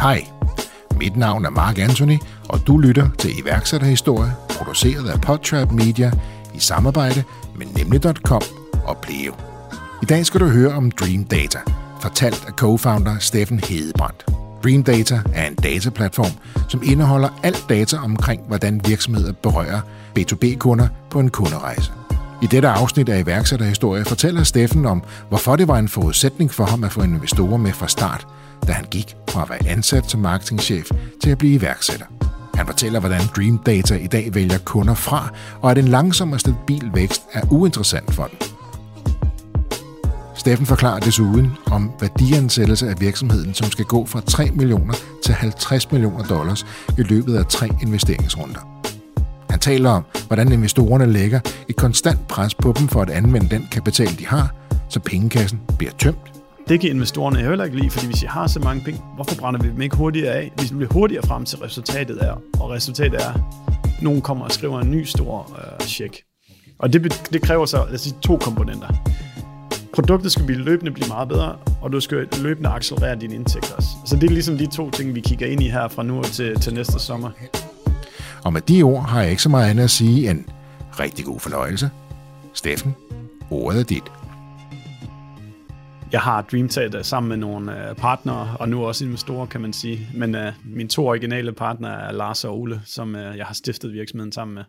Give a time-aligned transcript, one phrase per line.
[0.00, 0.26] Hej,
[0.96, 6.12] mit navn er Mark Anthony, og du lytter til iværksætterhistorie, produceret af Podtrap Media
[6.54, 7.24] i samarbejde
[7.56, 8.42] med nemlig.com
[8.84, 9.34] og Pleo.
[10.02, 11.58] I dag skal du høre om Dream Data,
[12.00, 14.26] fortalt af co-founder Steffen Hedebrandt.
[14.64, 16.32] Dream Data er en dataplatform,
[16.68, 19.80] som indeholder alt data omkring, hvordan virksomheder berører
[20.18, 21.92] B2B-kunder på en kunderejse.
[22.42, 26.84] I dette afsnit af iværksætterhistorie fortæller Steffen om, hvorfor det var en forudsætning for ham
[26.84, 28.26] at få investorer med fra start,
[28.66, 30.90] da han gik fra at være ansat som marketingchef
[31.22, 32.06] til at blive iværksætter.
[32.54, 36.40] Han fortæller, hvordan Dream Data i dag vælger kunder fra, og at en langsom og
[36.40, 38.38] stabil vækst er uinteressant for dem.
[40.34, 45.92] Steffen forklarer desuden om værdiansættelse af virksomheden, som skal gå fra 3 millioner til 50
[45.92, 46.66] millioner dollars
[46.98, 48.60] i løbet af tre investeringsrunder.
[49.50, 53.68] Han taler om, hvordan investorerne lægger et konstant pres på dem for at anvende den
[53.72, 54.54] kapital, de har,
[54.88, 56.29] så pengekassen bliver tømt.
[56.70, 59.60] Det kan investorerne heller ikke lide, fordi hvis I har så mange penge, hvorfor brænder
[59.60, 60.52] vi dem ikke hurtigere af?
[60.56, 64.52] Hvis vi bliver hurtigere frem til resultatet er, og resultatet er, at nogen kommer og
[64.52, 66.22] skriver en ny stor øh, check.
[66.78, 68.88] Og det, det kræver så lad os sige, to komponenter.
[69.94, 73.88] Produktet skal blive løbende blive meget bedre, og du skal løbende accelerere dine indtægter også.
[74.06, 76.60] Så det er ligesom de to ting, vi kigger ind i her fra nu til,
[76.60, 77.30] til næste sommer.
[78.44, 80.44] Og med de ord har jeg ikke så meget andet at sige end
[81.00, 81.90] rigtig god fornøjelse.
[82.54, 82.94] Steffen,
[83.50, 84.19] ordet er dit.
[86.12, 90.08] Jeg har DreamTat sammen med nogle øh, partnere, og nu også investorer, kan man sige.
[90.14, 93.92] Men uh, mine to originale partnere er Lars og Ole, som uh, jeg har stiftet
[93.92, 94.64] virksomheden sammen med.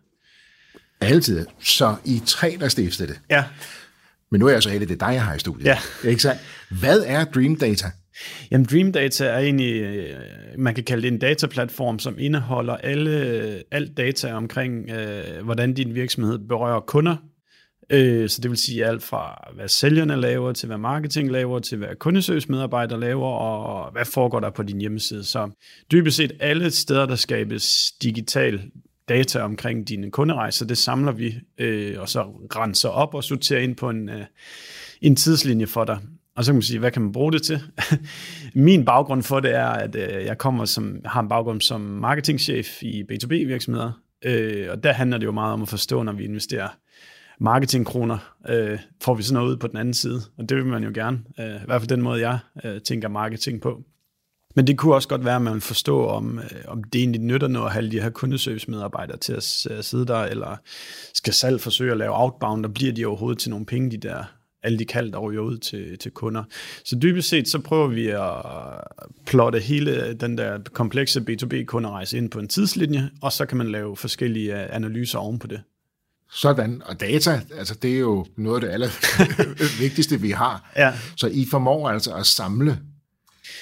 [1.02, 1.46] Altid.
[1.60, 3.20] Så I tre, der stiftede det.
[3.30, 3.44] Ja.
[4.32, 5.66] Men nu er jeg så heldig, det er dig, jeg har i studiet.
[5.66, 5.78] Ja.
[6.04, 6.42] Ikke sandt?
[6.82, 7.88] Hvad er Dream Data?
[8.52, 10.08] Jamen Dream Data er egentlig,
[10.58, 15.96] man kan kalde det en dataplatform, som indeholder alle, alt data omkring, øh, hvordan din
[15.96, 17.16] virksomhed berører kunder.
[17.92, 21.78] Øh, så det vil sige alt fra, hvad sælgerne laver, til hvad marketing laver, til
[21.78, 25.24] hvad kundesøgsmedarbejdere laver, og hvad foregår der på din hjemmeside.
[25.24, 25.50] Så
[25.92, 28.62] dybest set alle steder, der skabes digital
[29.10, 32.22] data omkring dine kunderejser, det samler vi, øh, og så
[32.56, 34.26] renser op og sorterer ind på en, øh,
[35.02, 36.00] en tidslinje for dig.
[36.36, 37.60] Og så kan man sige, hvad kan man bruge det til?
[38.68, 42.84] Min baggrund for det er, at øh, jeg kommer som, har en baggrund som marketingchef
[42.84, 43.92] i B2B-virksomheder,
[44.26, 46.68] øh, og der handler det jo meget om at forstå, når vi investerer
[47.42, 48.18] marketingkroner,
[48.50, 50.92] øh, får vi sådan noget ud på den anden side, og det vil man jo
[50.94, 53.84] gerne, øh, i hvert fald den måde, jeg øh, tænker marketing på.
[54.56, 57.22] Men det kunne også godt være, at man vil forstå, om, øh, om det egentlig
[57.22, 60.58] nytter noget at have de her kundeservice-medarbejdere til at øh, sidde der, eller
[61.14, 64.24] skal selv forsøge at lave outbound, og bliver de overhovedet til nogle penge, de der
[64.64, 66.44] alle de kald, der ryger ud til, til kunder.
[66.86, 68.36] Så dybest set, så prøver vi at
[69.26, 73.98] plotte hele den der komplekse B2B-kunderejse ind på en tidslinje, og så kan man lave
[73.98, 75.62] forskellige øh, analyser oven på det.
[76.34, 78.90] Sådan, og data, altså det er jo noget af det aller
[79.84, 80.72] vigtigste, vi har.
[80.76, 80.94] Ja.
[81.18, 82.80] Så I formår altså at samle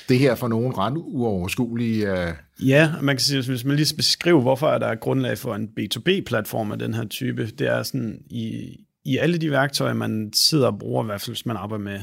[0.09, 2.13] det her for nogle ret uoverskuelige...
[2.13, 2.67] Uh...
[2.67, 6.71] Ja, man kan sige, hvis man lige beskriver, hvorfor er der grundlag for en B2B-platform
[6.71, 8.75] af den her type, det er sådan, i,
[9.05, 11.99] i alle de værktøjer, man sidder og bruger, i hvert fald hvis man arbejder med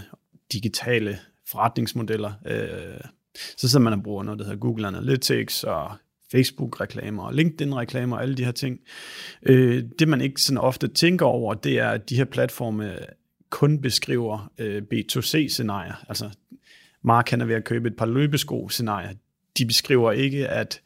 [0.52, 3.00] digitale forretningsmodeller, øh,
[3.56, 5.90] så sidder man og bruger noget, der hedder Google Analytics og
[6.32, 8.78] Facebook-reklamer og LinkedIn-reklamer og alle de her ting.
[9.42, 12.98] Øh, det man ikke sådan ofte tænker over, det er, at de her platforme
[13.50, 16.04] kun beskriver øh, B2C-scenarier.
[16.08, 16.30] Altså,
[17.02, 19.12] Mark han er ved at købe et par løbesko-scenarier.
[19.58, 20.82] de beskriver ikke, at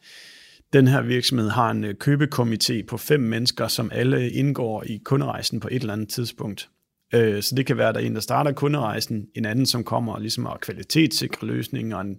[0.73, 5.59] den her virksomhed har en øh, købekomité på fem mennesker, som alle indgår i kunderejsen
[5.59, 6.69] på et eller andet tidspunkt.
[7.13, 9.83] Øh, så det kan være, at der er en, der starter kunderejsen, en anden, som
[9.83, 12.17] kommer og ligesom har kvalitetssikre løsninger, og en,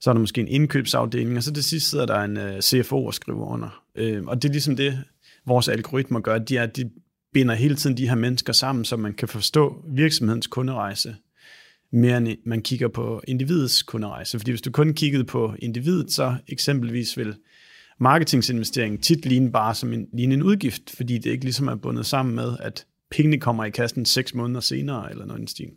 [0.00, 3.04] så er der måske en indkøbsafdeling, og så til sidst sidder der en øh, CFO
[3.06, 3.82] og skriver under.
[3.94, 4.98] Øh, og det er ligesom det,
[5.46, 6.90] vores algoritmer gør, de, er, de
[7.32, 11.16] binder hele tiden de her mennesker sammen, så man kan forstå virksomhedens kunderejse
[11.92, 14.38] mere end man kigger på individets kunderejse.
[14.38, 17.34] Fordi hvis du kun kiggede på individet, så eksempelvis vil
[18.00, 22.06] marketingsinvesteringen tit ligne bare som en, ligne en udgift, fordi det ikke ligesom er bundet
[22.06, 25.70] sammen med, at pengene kommer i kassen seks måneder senere, eller noget i stil.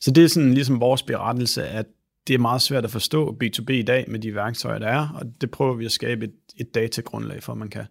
[0.00, 1.86] Så det er sådan ligesom vores berettelse, at
[2.28, 5.26] det er meget svært at forstå B2B i dag med de værktøjer, der er, og
[5.40, 7.84] det prøver vi at skabe et, et datagrundlag for, at man kan.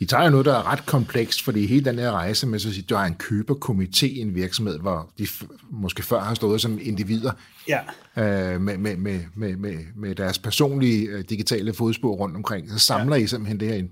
[0.00, 2.68] I tager jo noget, der er ret komplekst, fordi hele den her rejse med, så
[2.68, 5.26] at sige, du har en køberkomité i en virksomhed, hvor de
[5.70, 7.32] måske før har stået som individer
[7.68, 7.80] ja.
[8.16, 12.70] øh, med, med, med, med, med, med deres personlige øh, digitale fodspor rundt omkring.
[12.70, 13.22] Så samler ja.
[13.22, 13.88] I simpelthen det her ind.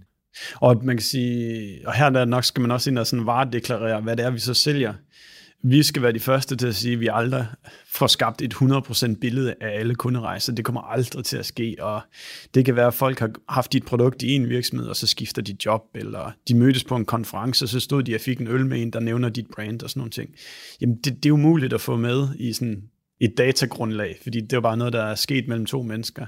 [0.54, 4.00] Og man kan sige, og her der nok skal man også ind og sådan varedeklarere,
[4.00, 4.92] hvad det er, vi så sælger
[5.62, 7.46] vi skal være de første til at sige, at vi aldrig
[7.86, 10.52] får skabt et 100% billede af alle kunderejser.
[10.52, 12.00] Det kommer aldrig til at ske, og
[12.54, 15.42] det kan være, at folk har haft dit produkt i en virksomhed, og så skifter
[15.42, 18.48] de job, eller de mødtes på en konference, og så stod de og fik en
[18.48, 20.30] øl med en, der nævner dit brand og sådan nogle ting.
[20.80, 22.82] Jamen, det, det er umuligt at få med i sådan
[23.20, 26.26] et datagrundlag, fordi det er bare noget, der er sket mellem to mennesker.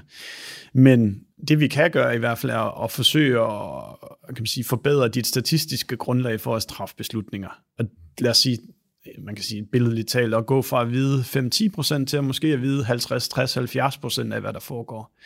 [0.73, 4.63] Men det vi kan gøre i hvert fald er at forsøge at kan man sige,
[4.63, 7.49] forbedre dit statistiske grundlag for at træffe beslutninger.
[7.79, 7.85] Og
[8.19, 8.59] lad os sige,
[9.19, 12.61] man kan sige billedligt talt, at gå fra at vide 5-10% til at måske at
[12.61, 15.17] vide 50, 60, 70% af, hvad der foregår.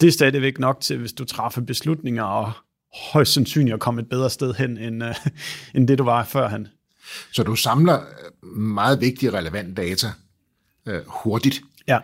[0.00, 2.52] Det er stadigvæk nok til, hvis du træffer beslutninger og
[3.12, 5.10] højst sandsynligt at komme et bedre sted hen, end, uh,
[5.74, 6.68] end det du var førhen.
[7.32, 8.00] Så du samler
[8.56, 10.06] meget vigtige, relevant data
[10.88, 11.98] uh, hurtigt ja.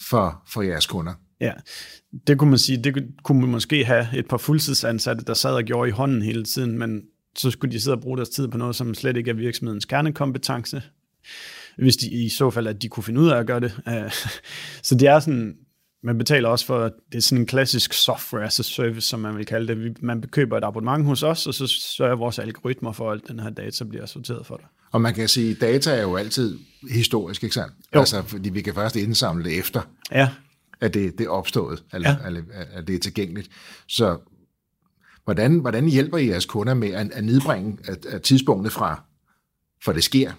[0.00, 1.12] for, for jeres kunder.
[1.40, 1.52] Ja,
[2.26, 5.62] det kunne man sige, det kunne man måske have et par fuldtidsansatte, der sad og
[5.62, 7.02] gjorde i hånden hele tiden, men
[7.36, 9.84] så skulle de sidde og bruge deres tid på noget, som slet ikke er virksomhedens
[9.84, 10.82] kernekompetence,
[11.78, 13.80] hvis de i så fald, at de kunne finde ud af at gøre det.
[13.88, 14.12] Øh,
[14.88, 15.56] så det er sådan,
[16.02, 19.36] man betaler også for, det er sådan en klassisk software as a service, som man
[19.36, 20.02] vil kalde det.
[20.02, 23.50] Man køber et abonnement hos os, og så sørger vores algoritmer for, at den her
[23.50, 24.66] data bliver sorteret for dig.
[24.92, 26.58] Og man kan sige, at data er jo altid
[26.90, 27.74] historisk, ikke sandt?
[27.94, 27.98] Jo.
[28.00, 30.30] Altså, fordi vi kan først indsamle det efter, ja.
[30.80, 32.26] at det, det er opstået, eller, ja.
[32.26, 32.42] eller
[32.72, 33.48] at det er tilgængeligt.
[33.88, 34.18] Så
[35.28, 39.02] Hvordan, hvordan hjælper I jeres kunder med at, at nedbringe at, at tidspunktet fra,
[39.84, 40.32] for det sker,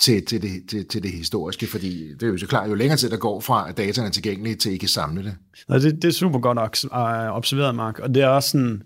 [0.00, 1.66] til, til, det, til, til det historiske?
[1.66, 4.10] Fordi det er jo så klart, jo længere tid der går fra, at dataen er
[4.10, 5.34] tilgængelige, til I kan samle det.
[5.68, 7.98] Nej, det, det er super godt øh, observeret, Mark.
[7.98, 8.82] Og det er også sådan,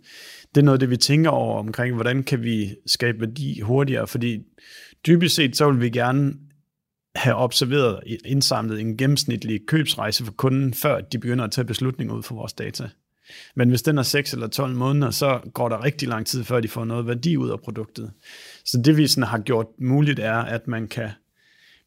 [0.55, 4.39] det er noget det, vi tænker over omkring, hvordan kan vi skabe værdi hurtigere, fordi
[5.07, 6.33] dybest set, så vil vi gerne
[7.15, 12.23] have observeret, indsamlet en gennemsnitlig købsrejse for kunden, før de begynder at tage beslutninger ud
[12.23, 12.89] fra vores data.
[13.57, 16.61] Men hvis den er 6 eller 12 måneder, så går der rigtig lang tid, før
[16.61, 18.11] de får noget værdi ud af produktet.
[18.65, 21.11] Så det vi sådan har gjort muligt er, at man kan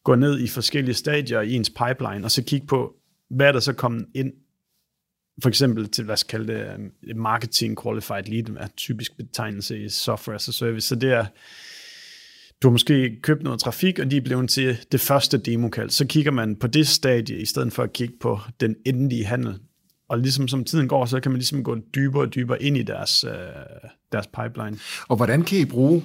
[0.04, 2.94] gå ned i forskellige stadier i ens pipeline, og så kigge på,
[3.30, 4.34] hvad er der så kommet ind,
[5.42, 10.36] for eksempel til, hvad skal det, øhm, marketing qualified lead, er typisk betegnelse i software
[10.36, 10.88] as a service.
[10.88, 11.26] Så det er,
[12.62, 15.90] du har måske købt noget trafik, og de er blevet til det første demokald.
[15.90, 19.60] Så kigger man på det stadie, i stedet for at kigge på den endelige handel
[20.08, 22.84] og ligesom som tiden går, så kan man ligesom gå dybere og dybere ind i
[22.84, 23.32] deres, øh,
[24.12, 24.80] deres pipeline.
[25.08, 26.04] Og hvordan kan I bruge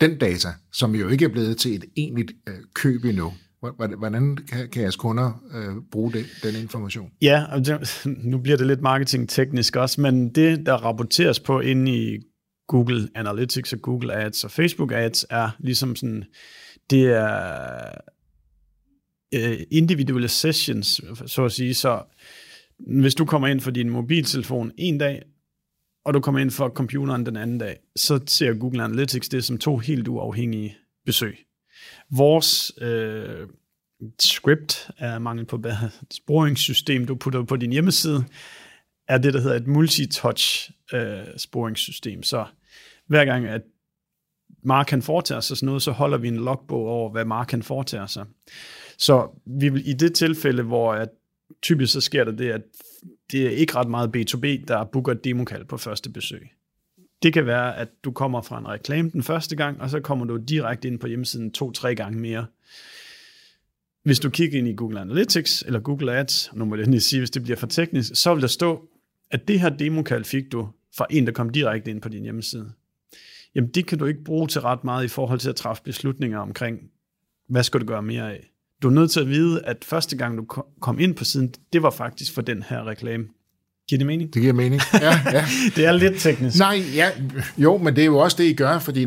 [0.00, 3.32] den data, som jo ikke er blevet til et egentligt øh, køb endnu?
[3.76, 7.10] Hvordan kan, kan jeres kunder øh, bruge den, den information?
[7.22, 7.44] Ja,
[8.30, 12.18] nu bliver det lidt marketingteknisk også, men det, der rapporteres på inde i
[12.68, 16.24] Google Analytics og Google Ads og Facebook Ads, er ligesom sådan,
[16.90, 17.90] det er
[19.34, 22.02] øh, individuelle sessions, så at sige, så
[22.78, 25.22] hvis du kommer ind for din mobiltelefon en dag,
[26.06, 29.58] og du kommer ind for computeren den anden dag, så ser Google Analytics det som
[29.58, 31.38] to helt uafhængige besøg.
[32.10, 33.48] Vores øh,
[34.20, 35.62] script er mangel på
[36.10, 38.24] sporingssystem, du putter på din hjemmeside,
[39.08, 42.22] er det, der hedder et multi-touch øh, sporingssystem.
[42.22, 42.44] Så
[43.06, 43.62] hver gang, at
[44.62, 47.62] Mark kan foretage sig sådan noget, så holder vi en logbog over, hvad Mark kan
[47.62, 48.26] foretage sig.
[48.98, 51.08] Så vi vil i det tilfælde, hvor at
[51.62, 52.62] typisk så sker der det, at
[53.32, 56.50] det er ikke ret meget B2B, der booker et demokald på første besøg.
[57.22, 60.24] Det kan være, at du kommer fra en reklame den første gang, og så kommer
[60.24, 62.46] du direkte ind på hjemmesiden to-tre gange mere.
[64.02, 67.20] Hvis du kigger ind i Google Analytics eller Google Ads, nu må jeg lige sige,
[67.20, 68.88] hvis det bliver for teknisk, så vil der stå,
[69.30, 72.72] at det her demokald fik du fra en, der kom direkte ind på din hjemmeside.
[73.54, 76.38] Jamen det kan du ikke bruge til ret meget i forhold til at træffe beslutninger
[76.38, 76.90] omkring,
[77.48, 78.50] hvad skal du gøre mere af
[78.82, 80.44] du er nødt til at vide, at første gang du
[80.80, 83.24] kom ind på siden, det var faktisk for den her reklame.
[83.88, 84.34] Giver det mening?
[84.34, 85.20] Det giver mening, ja.
[85.32, 85.44] ja.
[85.76, 86.58] det er lidt teknisk.
[86.58, 87.10] Nej, ja,
[87.58, 89.04] jo, men det er jo også det, I gør, fordi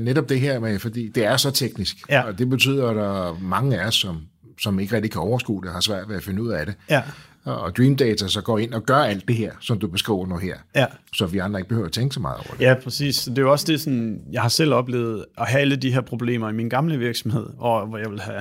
[0.00, 2.22] netop det her med, fordi det er så teknisk, ja.
[2.22, 4.22] og det betyder, at der er mange af os, som,
[4.60, 6.74] som ikke rigtig kan overskue det, har svært ved at finde ud af det.
[6.90, 7.02] Ja.
[7.44, 10.36] Og Dream Data så går ind og gør alt det her, som du beskriver nu
[10.36, 10.86] her, ja.
[11.14, 12.60] så vi andre ikke behøver at tænke så meget over det.
[12.60, 13.24] Ja, præcis.
[13.24, 16.00] Det er jo også det, sådan, jeg har selv oplevet at have alle de her
[16.00, 18.40] problemer i min gamle virksomhed, og hvor jeg vil have,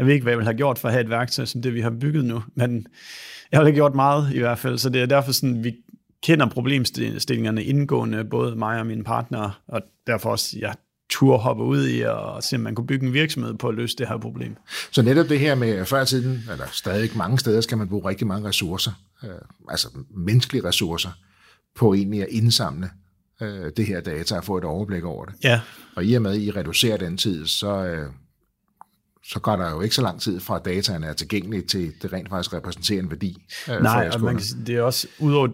[0.00, 1.74] jeg ved ikke, hvad jeg vil have gjort for at have et værktøj som det,
[1.74, 2.86] vi har bygget nu, men
[3.52, 5.74] jeg har ikke gjort meget i hvert fald, så det er derfor sådan, vi
[6.22, 10.74] kender problemstillingerne indgående, både mig og mine partnere, og derfor også, jeg
[11.10, 13.96] tur hoppe ud i og se, om man kunne bygge en virksomhed på at løse
[13.96, 14.56] det her problem.
[14.90, 18.26] Så netop det her med før tiden, eller stadig mange steder, skal man bruge rigtig
[18.26, 18.92] mange ressourcer,
[19.24, 19.30] øh,
[19.68, 21.10] altså menneskelige ressourcer,
[21.76, 22.90] på egentlig at indsamle
[23.42, 25.34] øh, det her data og få et overblik over det.
[25.44, 25.60] Ja.
[25.96, 28.06] Og i og med, at I reducerer den tid, så, øh,
[29.24, 32.12] så går der jo ikke så lang tid fra, at dataen er tilgængelige til det
[32.12, 33.42] rent faktisk repræsenterer en værdi.
[33.70, 35.48] Øh, Nej, og man kan sige, det er også, udover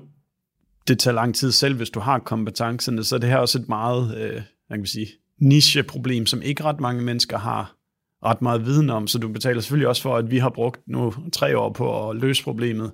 [0.88, 3.68] det tager lang tid selv, hvis du har kompetencerne, så er det her også et
[3.68, 5.06] meget, øh, man kan sige,
[5.40, 7.76] nicheproblem, som ikke ret mange mennesker har
[8.24, 11.14] ret meget viden om, så du betaler selvfølgelig også for, at vi har brugt nu
[11.32, 12.92] tre år på at løse problemet,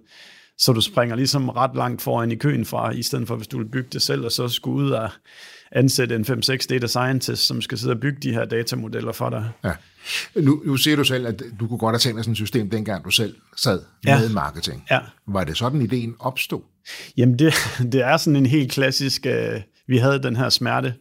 [0.58, 3.58] så du springer ligesom ret langt foran i køen fra, i stedet for hvis du
[3.58, 5.10] vil bygge det selv, og så skulle ud og
[5.72, 9.50] ansætte en 5-6 data scientists, som skal sidde og bygge de her datamodeller for dig.
[9.64, 9.72] Ja.
[10.34, 12.70] Nu, nu siger du selv, at du kunne godt have tænkt dig sådan et system,
[12.70, 14.20] dengang du selv sad ja.
[14.20, 14.86] med marketing.
[14.90, 14.98] Ja.
[15.26, 16.60] Var det sådan, ideen opstod?
[17.16, 17.54] Jamen, det,
[17.92, 20.94] det er sådan en helt klassisk, uh, vi havde den her smerte,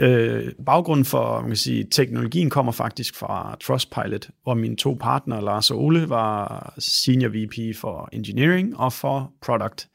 [0.00, 5.44] Øh, baggrunden for man kan sige, teknologien kommer faktisk fra Trustpilot, hvor mine to partnere,
[5.44, 9.88] Lars og Ole, var Senior VP for Engineering og for Product.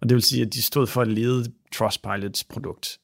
[0.00, 2.98] Og det vil sige, at de stod for at lede Trustpilots produkt.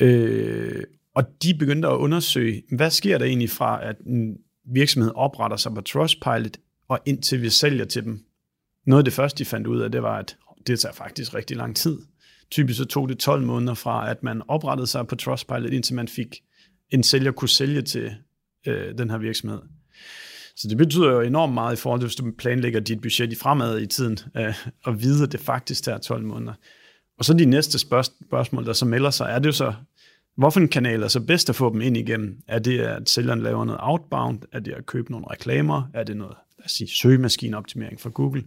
[0.00, 0.84] Øh,
[1.14, 5.74] og de begyndte at undersøge, hvad sker der egentlig fra, at en virksomhed opretter sig
[5.74, 6.56] på Trustpilot,
[6.88, 8.24] og indtil vi sælger til dem.
[8.86, 10.36] Noget af det første, de fandt ud af, det var, at
[10.66, 11.98] det tager faktisk rigtig lang tid.
[12.50, 16.08] Typisk så tog det 12 måneder fra, at man oprettede sig på Trustpilot, indtil man
[16.08, 16.42] fik
[16.90, 18.14] en sælger kunne sælge til
[18.66, 19.58] øh, den her virksomhed.
[20.56, 23.36] Så det betyder jo enormt meget i forhold til, hvis du planlægger dit budget i
[23.36, 24.54] fremad i tiden, øh,
[24.86, 26.52] at vide, at det faktisk tager 12 måneder.
[27.18, 29.74] Og så de næste spørgsmål, der så melder sig, er det jo så,
[30.36, 32.38] hvorfor en kanal er så bedst at få dem ind igennem?
[32.48, 34.38] Er det, at sælgeren laver noget outbound?
[34.52, 35.82] Er det at købe nogle reklamer?
[35.94, 38.44] Er det noget os sige, søgemaskineoptimering for Google.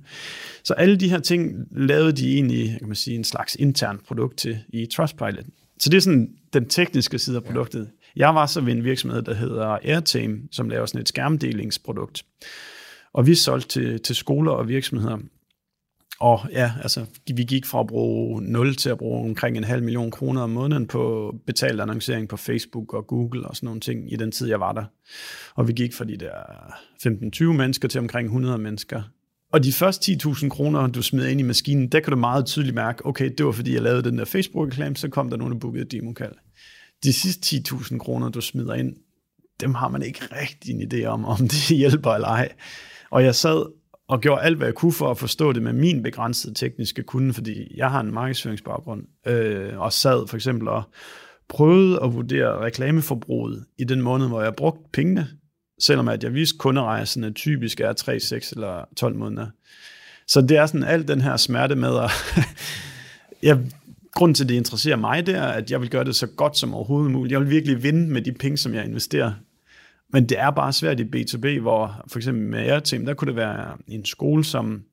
[0.63, 4.38] Så alle de her ting lavede de egentlig kan man sige, en slags intern produkt
[4.38, 5.45] til i Trustpilot.
[5.79, 7.89] Så det er sådan den tekniske side af produktet.
[8.15, 12.25] Jeg var så ved en virksomhed, der hedder Airtame, som laver sådan et skærmdelingsprodukt.
[13.13, 15.17] Og vi solgte til, til skoler og virksomheder.
[16.19, 19.83] Og ja, altså, vi gik fra at bruge 0 til at bruge omkring en halv
[19.83, 24.13] million kroner om måneden på betalt annoncering på Facebook og Google og sådan nogle ting
[24.13, 24.83] i den tid, jeg var der.
[25.55, 26.31] Og vi gik fra de der
[27.51, 29.01] 15-20 mennesker til omkring 100 mennesker.
[29.53, 32.75] Og de første 10.000 kroner, du smed ind i maskinen, der kan du meget tydeligt
[32.75, 35.59] mærke, okay, det var fordi, jeg lavede den der Facebook-reklame, så kom der nogen, der
[35.59, 36.33] bookede et demokald.
[37.03, 38.95] De sidste 10.000 kroner, du smider ind,
[39.59, 42.51] dem har man ikke rigtig en idé om, om det hjælper eller ej.
[43.09, 43.78] Og jeg sad
[44.10, 47.34] og gjorde alt, hvad jeg kunne for at forstå det med min begrænsede tekniske kunde,
[47.34, 50.84] fordi jeg har en markedsføringsbaggrund, øh, og sad for eksempel og
[51.50, 55.28] prøvede at vurdere reklameforbruget i den måned, hvor jeg brugte pengene,
[55.82, 59.48] selvom at jeg vidste, kunderejserne typisk er 3, 6 eller 12 måneder.
[60.28, 62.12] Så det er sådan alt den her smerte med at...
[63.50, 63.60] jeg,
[64.13, 66.58] grunden til, at det interesserer mig, det er, at jeg vil gøre det så godt
[66.58, 67.32] som overhovedet muligt.
[67.32, 69.34] Jeg vil virkelig vinde med de penge, som jeg investerer.
[70.13, 73.36] Men det er bare svært i B2B, hvor for eksempel med Airteam, der kunne det
[73.36, 74.84] være en skole, som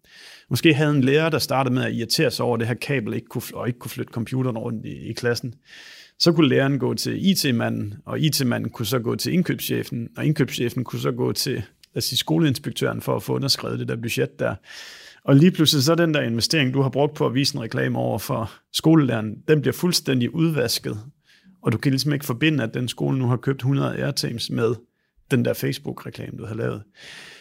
[0.50, 3.26] måske havde en lærer, der startede med at irritere sig over det her kabel, ikke
[3.26, 5.54] kunne, og ikke kunne flytte computeren rundt i, i klassen.
[6.18, 10.84] Så kunne læreren gå til IT-manden, og IT-manden kunne så gå til indkøbschefen, og indkøbschefen
[10.84, 11.62] kunne så gå til
[11.96, 14.54] lad sige, skoleinspektøren for at få underskrevet det der budget der.
[15.24, 17.98] Og lige pludselig så den der investering, du har brugt på at vise en reklame
[17.98, 20.98] over for skolelæreren, den bliver fuldstændig udvasket.
[21.62, 24.74] Og du kan ligesom ikke forbinde, at den skole nu har købt 100 Airteams med
[25.30, 26.82] den der Facebook-reklame, du havde lavet.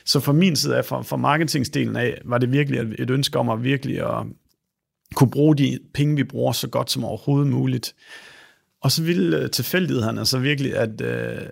[0.06, 3.50] Så fra min side af, fra, fra marketingsdelen af, var det virkelig et ønske om
[3.50, 4.26] at virkelig at
[5.16, 7.96] kunne bruge de penge, vi bruger så godt som overhovedet muligt.
[8.82, 11.48] Og så ville øh, tilfældighederne så altså virkelig, at, øh,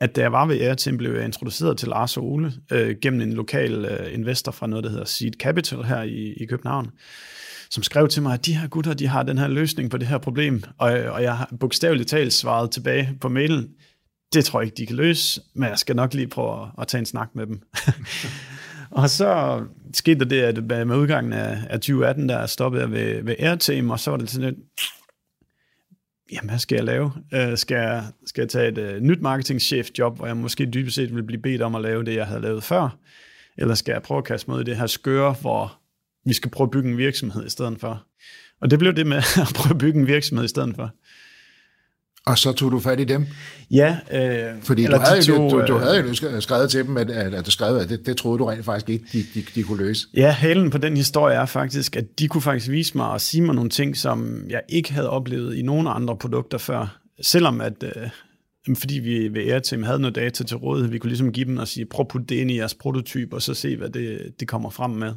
[0.00, 3.20] at da jeg var ved Airtim, blev jeg introduceret til Lars og Ole øh, gennem
[3.20, 6.90] en lokal øh, investor fra noget, der hedder Seed Capital her i, i København,
[7.70, 10.08] som skrev til mig, at de her gutter, de har den her løsning på det
[10.08, 10.62] her problem.
[10.78, 13.68] Og, og jeg har bogstaveligt talt svaret tilbage på mailen,
[14.32, 16.88] det tror jeg ikke, de kan løse, men jeg skal nok lige prøve at, at
[16.88, 17.62] tage en snak med dem.
[18.90, 19.62] og så
[19.94, 24.00] skete det, at med udgangen af, af 2018, der stoppede jeg ved, ved Airteam, og
[24.00, 24.58] så var det sådan lidt,
[26.32, 27.12] jamen, hvad skal jeg lave?
[27.34, 31.14] Øh, skal, jeg, skal jeg tage et øh, nyt marketingchef-job, hvor jeg måske dybest set
[31.14, 32.98] vil blive bedt om at lave det, jeg havde lavet før?
[33.58, 35.80] Eller skal jeg prøve at kaste mig ud i det her skøre, hvor
[36.24, 38.06] vi skal prøve at bygge en virksomhed i stedet for?
[38.60, 40.90] Og det blev det med at prøve at bygge en virksomhed i stedet for.
[42.26, 43.26] Og så tog du fat i dem?
[43.70, 43.98] Ja.
[44.12, 47.46] Øh, Fordi du havde, to, du, du øh, havde jo skrevet til dem, at, at,
[47.46, 50.06] du skrev, at det, det troede du rent faktisk ikke, de, de, de kunne løse.
[50.14, 53.42] Ja, halen på den historie er faktisk, at de kunne faktisk vise mig og sige
[53.42, 56.98] mig nogle ting, som jeg ikke havde oplevet i nogen andre produkter før.
[57.20, 58.08] Selvom at, øh,
[58.78, 61.68] fordi vi ved Airteam havde noget data til rådighed, vi kunne ligesom give dem og
[61.68, 64.48] sige, prøv at putte det ind i jeres prototyp, og så se, hvad det, det
[64.48, 65.12] kommer frem med.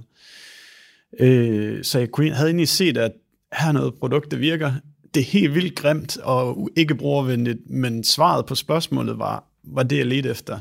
[1.19, 3.11] Øh, så jeg kunne, havde egentlig set, at
[3.53, 4.71] her er noget produkt, der virker
[5.15, 9.97] det er helt vildt grimt og ikke brugervenligt, men svaret på spørgsmålet var, var det,
[9.97, 10.59] jeg ledte efter.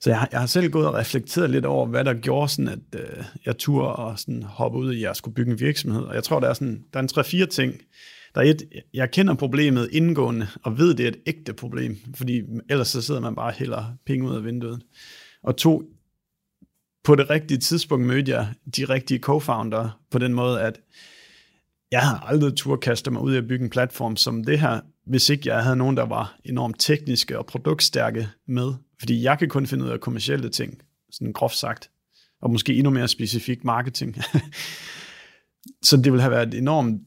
[0.00, 3.00] Så jeg, jeg har selv gået og reflekteret lidt over, hvad der gjorde sådan, at
[3.00, 6.02] øh, jeg turde og sådan hoppe ud i, at jeg skulle bygge en virksomhed.
[6.02, 7.74] Og jeg tror, der er, sådan, der er en tre-fire ting.
[8.34, 8.62] Der er et,
[8.94, 13.20] jeg kender problemet indgående, og ved, det er et ægte problem, fordi ellers så sidder
[13.20, 14.82] man bare heller penge ud af vinduet.
[15.42, 15.82] Og to,
[17.04, 20.80] på det rigtige tidspunkt mødte jeg de rigtige co-founder på den måde, at
[21.96, 24.80] jeg har aldrig tur kaste mig ud i at bygge en platform som det her,
[25.06, 28.74] hvis ikke jeg havde nogen, der var enormt tekniske og produktstærke med.
[28.98, 31.90] Fordi jeg kan kun finde ud af kommersielle ting, sådan groft sagt.
[32.42, 34.16] Og måske endnu mere specifikt marketing.
[35.88, 37.02] så det ville have været enormt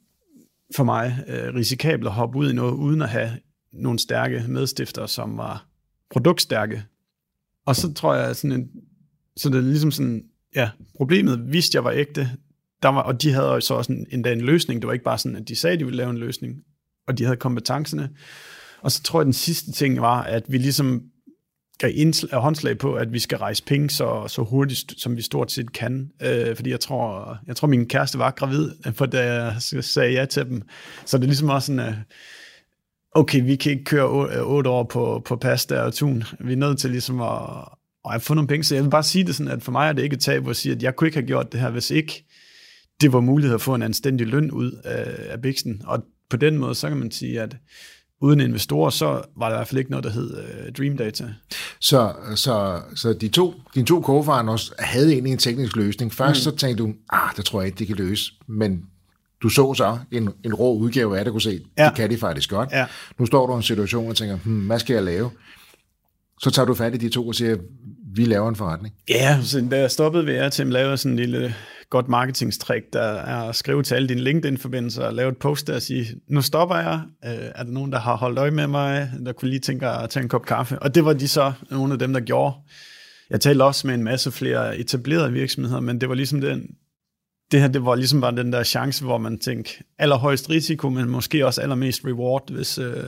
[0.75, 3.31] for mig øh, risikabelt at hoppe ud i noget, uden at have
[3.73, 5.65] nogle stærke medstifter, som var
[6.11, 6.83] produktstærke.
[7.65, 8.69] Og så tror jeg sådan en,
[9.37, 10.23] så det er ligesom sådan,
[10.55, 12.29] ja, problemet vidste jeg var ægte,
[12.83, 14.81] der var, og de havde så også en, endda en løsning.
[14.81, 16.55] Det var ikke bare sådan, at de sagde, at de ville lave en løsning,
[17.07, 18.09] og de havde kompetencerne.
[18.81, 21.01] Og så tror jeg, at den sidste ting var, at vi ligesom
[21.79, 25.51] gav øh, håndslag på, at vi skal rejse penge så, så hurtigt, som vi stort
[25.51, 26.11] set kan.
[26.21, 30.11] Øh, fordi jeg tror, jeg tror, min kæreste var gravid, øh, for da jeg sagde
[30.11, 30.61] ja til dem.
[31.05, 31.93] Så det er ligesom også sådan, at
[33.11, 36.23] okay, vi kan ikke køre otte år på, på pasta og tun.
[36.39, 37.39] Vi er nødt til ligesom at,
[38.13, 38.63] at få nogle penge.
[38.63, 40.47] Så jeg vil bare sige det sådan, at for mig er det ikke et tab
[40.47, 42.25] at sige, at jeg kunne ikke have gjort det her, hvis ikke
[43.01, 45.81] det var mulighed at få en anstændig løn ud af, af Bixen.
[45.85, 47.55] Og på den måde, så kan man sige, at
[48.21, 51.33] uden investorer, så var der i hvert fald ikke noget, der hed uh, Dream Data.
[51.79, 54.21] Så, så, så de to, dine to co
[54.79, 56.13] havde egentlig en teknisk løsning.
[56.13, 56.51] Først mm.
[56.51, 58.31] så tænkte du, ah, det tror jeg ikke, de kan løse.
[58.47, 58.83] Men
[59.43, 61.85] du så så en, en rå udgave af det, kunne se, ja.
[61.85, 62.69] det kan de faktisk godt.
[62.71, 62.85] Ja.
[63.19, 65.29] Nu står du i en situation og tænker, hmm, hvad skal jeg lave?
[66.41, 67.57] Så tager du fat i de to og siger,
[68.15, 68.93] vi laver en forretning.
[69.09, 71.55] Ja, så da jeg stoppede ved at lave sådan en lille
[71.89, 75.75] godt marketingstrik, der er at skrive til alle dine LinkedIn-forbindelser og lave et post der
[75.75, 79.11] og sige, nu stopper jeg, øh, er der nogen, der har holdt øje med mig,
[79.25, 80.79] der kunne lige tænke at tage en kop kaffe?
[80.79, 82.55] Og det var de så nogle af dem, der gjorde.
[83.29, 86.67] Jeg talte også med en masse flere etablerede virksomheder, men det var ligesom den,
[87.51, 91.09] det her, det var ligesom bare den der chance, hvor man tænker, allerhøjst risiko, men
[91.09, 93.03] måske også allermest reward, hvis, øh,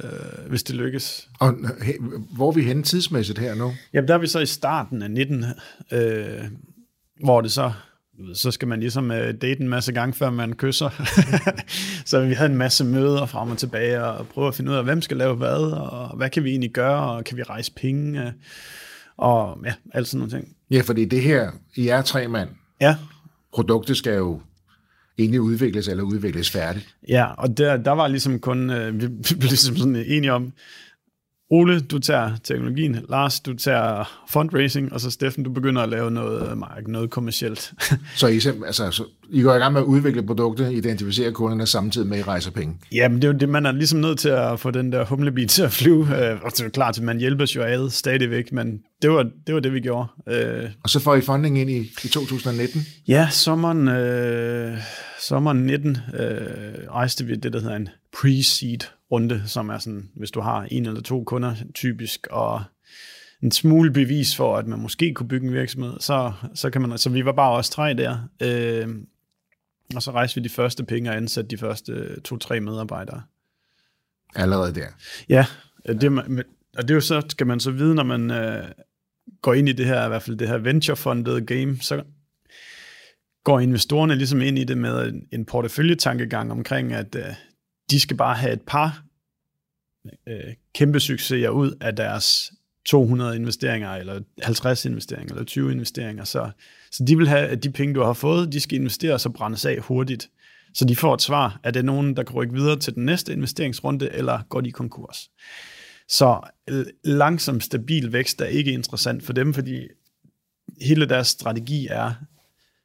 [0.47, 1.29] hvis det lykkes.
[1.39, 1.93] Og he,
[2.35, 3.71] hvor er vi henne tidsmæssigt her nu?
[3.93, 5.45] Jamen, der er vi så i starten af 19,
[5.91, 6.43] øh,
[7.23, 7.71] hvor det så
[8.33, 10.89] så skal man ligesom uh, date en masse gange, før man kysser.
[12.05, 14.83] så vi havde en masse møder frem og tilbage, og prøve at finde ud af,
[14.83, 18.23] hvem skal lave hvad, og hvad kan vi egentlig gøre, og kan vi rejse penge,
[18.23, 18.31] uh,
[19.17, 20.55] og ja, alt sådan nogle ting.
[20.71, 22.49] Ja, fordi det her, I er tre mand.
[22.81, 22.95] Ja.
[23.53, 24.41] Produktet skal jo
[25.17, 26.95] egentlig udvikles eller udvikles færdigt.
[27.07, 30.53] Ja, og der, der var ligesom kun, uh, vi blev ligesom sådan enige om,
[31.53, 36.11] Ole, du tager teknologien, Lars, du tager fundraising, og så Steffen, du begynder at lave
[36.11, 37.73] noget, noget kommercielt.
[38.15, 42.07] så, I, altså, så I går i gang med at udvikle produkter, identificere kunderne samtidig
[42.07, 42.75] med, at I rejser penge?
[42.91, 45.47] Jamen, det er jo det, man er ligesom nødt til at få den der humlebil
[45.47, 46.31] til at flyve.
[46.31, 49.55] Øh, og det er klart, at man hjælper jo ad stadigvæk, men det var det,
[49.55, 50.07] var det vi gjorde.
[50.27, 52.81] Øh, og så får I funding ind i, i 2019?
[53.07, 54.77] Ja, sommeren, øh,
[55.21, 56.27] sommeren 19 øh,
[56.91, 60.85] rejste vi det, der hedder en pre-seed runde, som er sådan, hvis du har en
[60.85, 62.63] eller to kunder typisk, og
[63.43, 66.97] en smule bevis for, at man måske kunne bygge en virksomhed, så, så kan man,
[66.97, 68.87] så vi var bare også tre der, øh,
[69.95, 73.21] og så rejste vi de første penge og ansatte de første to-tre medarbejdere.
[74.35, 74.87] Allerede der?
[75.29, 75.45] Ja,
[75.87, 76.19] det,
[76.77, 78.63] og det er jo så, skal man så vide, når man øh,
[79.41, 82.03] går ind i det her, i hvert fald det her venture-funded game, så
[83.43, 87.33] går investorerne ligesom ind i det med en, en porteføljetankegang omkring, at øh,
[87.91, 89.03] de skal bare have et par
[90.27, 92.51] øh, kæmpe succeser ud af deres
[92.85, 96.23] 200 investeringer, eller 50 investeringer, eller 20 investeringer.
[96.23, 96.51] Så,
[96.91, 99.65] så de vil have, at de penge, du har fået, de skal investeres og brændes
[99.65, 100.29] af hurtigt.
[100.73, 101.59] Så de får et svar.
[101.63, 104.71] Er det nogen, der kan rykke videre til den næste investeringsrunde, eller går de i
[104.71, 105.31] konkurs?
[106.07, 106.39] Så
[107.03, 109.87] langsom, stabil vækst er ikke interessant for dem, fordi
[110.81, 112.13] hele deres strategi er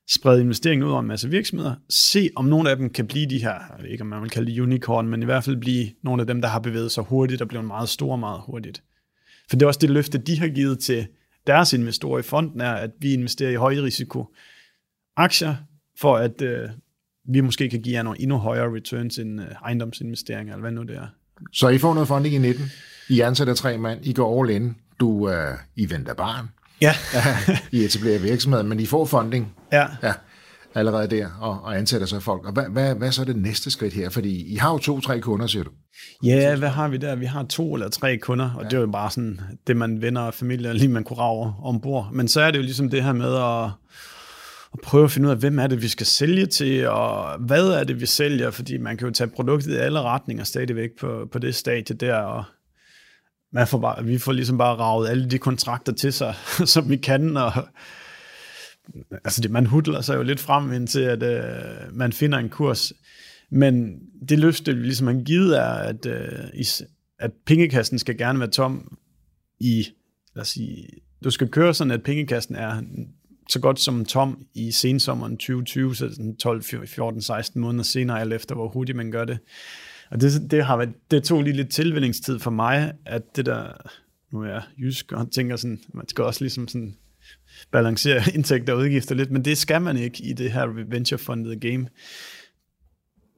[0.09, 3.38] sprede investeringen ud over en masse virksomheder, se om nogle af dem kan blive de
[3.38, 5.90] her, jeg ved ikke om man vil kalde det unicorn, men i hvert fald blive
[6.03, 8.83] nogle af dem, der har bevæget sig hurtigt og blevet meget store meget hurtigt.
[9.51, 11.07] For det er også det løfte, de har givet til
[11.47, 14.35] deres investorer i fonden, er, at vi investerer i højrisiko
[15.16, 15.57] aktier,
[16.01, 16.69] for at øh,
[17.29, 20.83] vi måske kan give jer nogle endnu højere returns end øh, ejendomsinvesteringer, eller hvad nu
[20.83, 21.07] det er.
[21.53, 22.64] Så I får noget funding i 19.
[23.09, 24.07] I ansætter tre mand.
[24.07, 24.77] I går all in.
[25.01, 26.49] Du, øh, I venter barn.
[26.81, 26.95] Ja.
[27.73, 29.55] I etablerer virksomheder, men I får funding.
[29.73, 29.87] Ja.
[30.03, 30.12] ja
[30.77, 32.47] allerede der, og, og ansætter så folk.
[32.47, 34.11] Og hvad, hvad, hvad så er det næste skridt her?
[34.11, 35.71] Fordi I har jo to-tre kunder, siger du.
[36.23, 37.17] Ja, hvad har vi der?
[37.17, 38.69] Vi har to eller tre kunder, og ja.
[38.69, 42.09] det er jo bare sådan det, man venner og familie, lige man kunne rave ombord.
[42.12, 43.71] Men så er det jo ligesom det her med at,
[44.73, 47.69] at prøve at finde ud af, hvem er det, vi skal sælge til, og hvad
[47.69, 51.29] er det, vi sælger, fordi man kan jo tage produktet i alle retninger stadigvæk på,
[51.33, 52.45] på det stadie der, og
[53.53, 56.35] man får bare, vi får ligesom bare ravet alle de kontrakter til sig,
[56.75, 57.53] som vi kan, og
[59.25, 62.93] altså det, man hudler sig jo lidt frem indtil, at øh, man finder en kurs.
[63.51, 66.65] Men det løfte, vi ligesom har givet, er, at, øh,
[67.19, 68.99] at pengekassen skal gerne være tom
[69.61, 69.87] i,
[70.35, 70.89] lad os sige,
[71.25, 72.83] du skal køre sådan, at pengekassen er
[73.51, 78.55] så godt som tom i sensommeren 2020, så 12, 14, 16 måneder senere, alt efter
[78.55, 79.39] hvor hurtigt man gør det.
[80.11, 83.73] Og det, det, har været, det tog lige lidt tilvændingstid for mig, at det der,
[84.33, 86.97] nu er jeg jysk, og tænker sådan, man skal også ligesom sådan
[87.73, 91.88] balancere indtægter og udgifter lidt, men det skal man ikke i det her venture-funded game.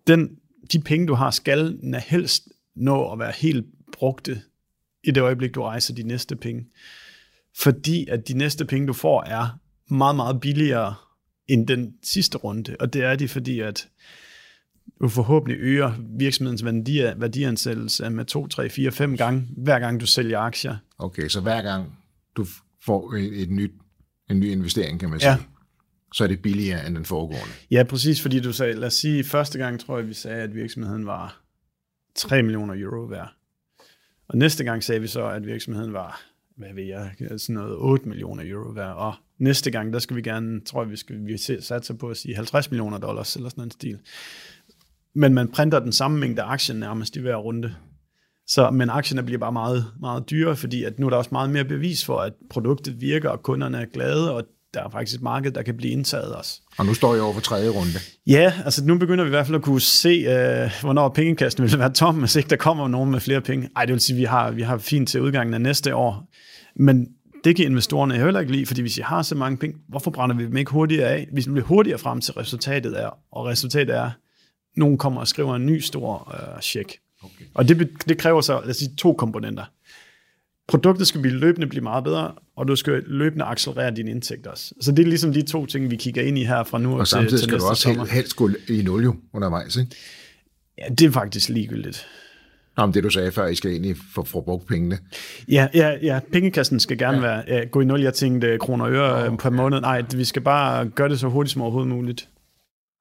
[0.06, 0.30] Den,
[0.72, 1.78] de penge, du har, skal
[2.08, 4.42] helst nå at være helt brugte
[5.04, 6.66] i det øjeblik, du rejser de næste penge.
[7.60, 10.94] Fordi at de næste penge, du får, er meget, meget billigere
[11.48, 12.76] end den sidste runde.
[12.80, 13.88] Og det er de, fordi at
[15.00, 20.06] du forhåbentlig øger virksomhedens værdi, værdiansættelse med 2, 3, 4, 5 gange, hver gang du
[20.06, 20.76] sælger aktier.
[20.98, 21.98] Okay, så hver gang
[22.36, 22.46] du
[22.84, 23.72] får et, et nyt
[24.30, 25.30] en ny investering, kan man sige.
[25.30, 25.38] Ja.
[26.14, 27.52] Så er det billigere end den foregående.
[27.70, 30.54] Ja, præcis, fordi du sagde, lad os sige, første gang tror jeg, vi sagde, at
[30.54, 31.42] virksomheden var
[32.14, 33.34] 3 millioner euro værd.
[34.28, 36.22] Og næste gang sagde vi så, at virksomheden var,
[36.56, 38.94] hvad ved jeg, sådan noget 8 millioner euro værd.
[38.94, 42.16] Og næste gang, der skal vi gerne, tror jeg, vi skal vi satse på at
[42.16, 43.98] sige 50 millioner dollars, eller sådan en stil.
[45.14, 47.74] Men man printer den samme mængde aktier nærmest i hver runde.
[48.46, 51.50] Så, men aktierne bliver bare meget, meget dyrere, fordi at nu er der også meget
[51.50, 54.44] mere bevis for, at produktet virker, og kunderne er glade, og
[54.74, 56.60] der er faktisk et marked, der kan blive indtaget også.
[56.78, 57.92] Og nu står jeg over for tredje runde.
[58.26, 61.78] Ja, altså nu begynder vi i hvert fald at kunne se, øh, hvornår pengekassen vil
[61.78, 63.68] være tom, hvis ikke der kommer nogen med flere penge.
[63.76, 66.28] Ej, det vil sige, at vi har, vi har fint til udgangen af næste år.
[66.76, 67.06] Men
[67.44, 70.36] det kan investorerne heller ikke lide, fordi hvis I har så mange penge, hvorfor brænder
[70.36, 71.28] vi dem ikke hurtigere af?
[71.32, 74.10] Vi bliver hurtigere frem til resultatet er, og resultatet er,
[74.78, 76.98] nogen kommer og skriver en ny stor øh, check.
[77.22, 77.44] Okay.
[77.54, 79.64] Og det, det kræver så lad os sige, to komponenter.
[80.68, 84.74] Produktet skal blive løbende blive meget bedre, og du skal løbende accelerere dine indtægter også.
[84.80, 87.06] Så det er ligesom de to ting, vi kigger ind i her fra nu og
[87.06, 88.04] til, samtidig skal til du også sommer.
[88.04, 89.96] helst gå i nul jo undervejs, ikke?
[90.78, 92.06] Ja, det er faktisk ligegyldigt.
[92.76, 94.98] Nå, men det du sagde før, I skal egentlig få, få brugt pengene.
[95.48, 97.22] Ja, ja, ja, pengekassen skal gerne ja.
[97.22, 98.02] være ja, gå i nul.
[98.02, 99.42] Jeg tænkte kroner og øre oh, okay.
[99.42, 99.80] per måned.
[99.80, 102.28] Nej, vi skal bare gøre det så hurtigt som overhovedet muligt.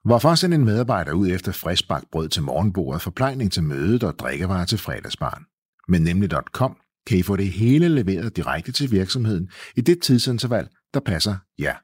[0.07, 4.65] Hvorfor sende en medarbejder ud efter friskbagt brød til morgenbordet, forplejning til mødet og drikkevarer
[4.65, 5.45] til fredagsbarn?
[5.87, 10.99] Med nemlig.com kan I få det hele leveret direkte til virksomheden i det tidsinterval, der
[10.99, 11.75] passer jer.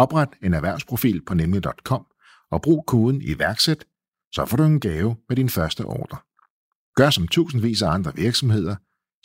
[0.00, 2.06] Opret en erhvervsprofil på nemlig.com
[2.50, 3.84] og brug koden iværksæt,
[4.32, 6.18] så får du en gave med din første ordre.
[6.96, 8.76] Gør som tusindvis af andre virksomheder,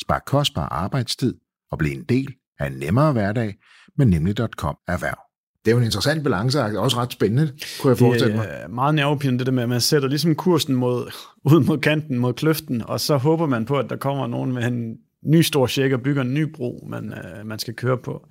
[0.01, 1.36] spar kostbar arbejdstid
[1.71, 3.56] og bliv en del af en nemmere hverdag
[3.97, 5.26] med nemlig.com erhverv
[5.67, 7.51] det er jo en interessant balance, og også ret spændende,
[7.82, 8.47] kunne jeg forestille mig.
[8.47, 11.12] Det er meget nervepirrende, det der med, at man sætter ligesom kursen mod,
[11.51, 14.63] ud mod kanten, mod kløften, og så håber man på, at der kommer nogen med
[14.63, 18.27] en ny stor check og bygger en ny bro, man, uh, man skal køre på.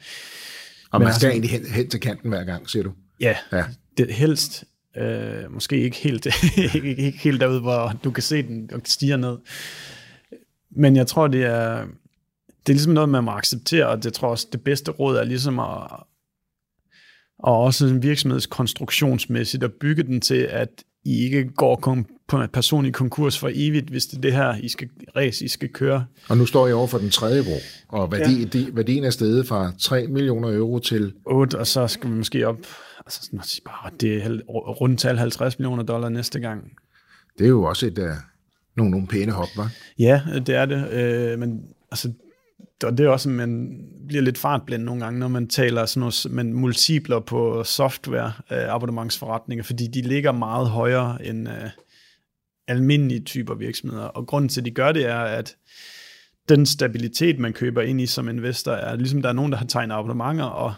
[0.91, 2.93] Og man skal altså, egentlig hen, hen til kanten hver gang, siger du?
[3.21, 3.65] Ja, ja.
[3.99, 4.65] det helst.
[5.01, 6.27] Uh, måske ikke helt,
[6.75, 9.37] ikke, ikke helt derude, hvor du kan se den og stiger ned.
[10.77, 11.85] Men jeg tror, det er,
[12.67, 15.25] det er ligesom noget, man må acceptere, og det tror også, det bedste råd er
[15.25, 16.07] ligesom at,
[17.39, 20.69] og også en virksomhedskonstruktionsmæssigt at bygge den til, at
[21.05, 24.57] I ikke går kom- på en personlig konkurs for evigt, hvis det er det her,
[24.57, 26.07] I skal, race, I skal køre.
[26.29, 27.57] Og nu står I over for den tredje bro,
[27.99, 28.45] og værdi, ja.
[28.45, 31.13] de, værdien er steget fra 3 millioner euro til...
[31.27, 32.59] 8, og så skal vi måske op,
[32.99, 33.31] altså
[33.65, 36.73] bare, det er rundt tal 50 millioner dollar næste gang.
[37.39, 38.05] Det er jo også et, uh,
[38.77, 39.73] nogle, nogle pæne hop, var?
[39.99, 42.13] Ja, det er det, øh, men altså,
[42.85, 46.01] og det er også, at man bliver lidt fartblind nogle gange, når man taler sådan
[46.01, 51.71] noget, men multipler på software øh, abonnementsforretninger, fordi de ligger meget højere end øh,
[52.69, 54.05] almindelige typer virksomheder.
[54.05, 55.57] Og grunden til, at de gør det, er, at
[56.49, 59.67] den stabilitet, man køber ind i som investor, er ligesom, der er nogen, der har
[59.67, 60.75] tegnet abonnementer, og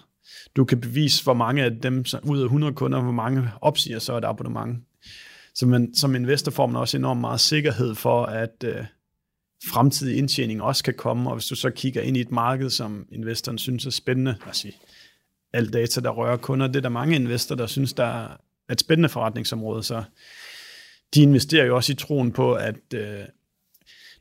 [0.57, 4.17] du kan bevise, hvor mange af dem ud af 100 kunder, hvor mange opsiger så
[4.17, 4.79] et abonnement.
[5.55, 8.85] Så man, som investor får man også enormt meget sikkerhed for, at øh,
[9.67, 13.07] fremtidig indtjening også kan komme, og hvis du så kigger ind i et marked, som
[13.13, 14.69] investoren synes er spændende, altså
[15.53, 18.37] alt data, der rører kunder, det er der mange investorer, der synes, der er
[18.73, 20.03] et spændende forretningsområde, så
[21.15, 23.21] de investerer jo også i troen på, at øh,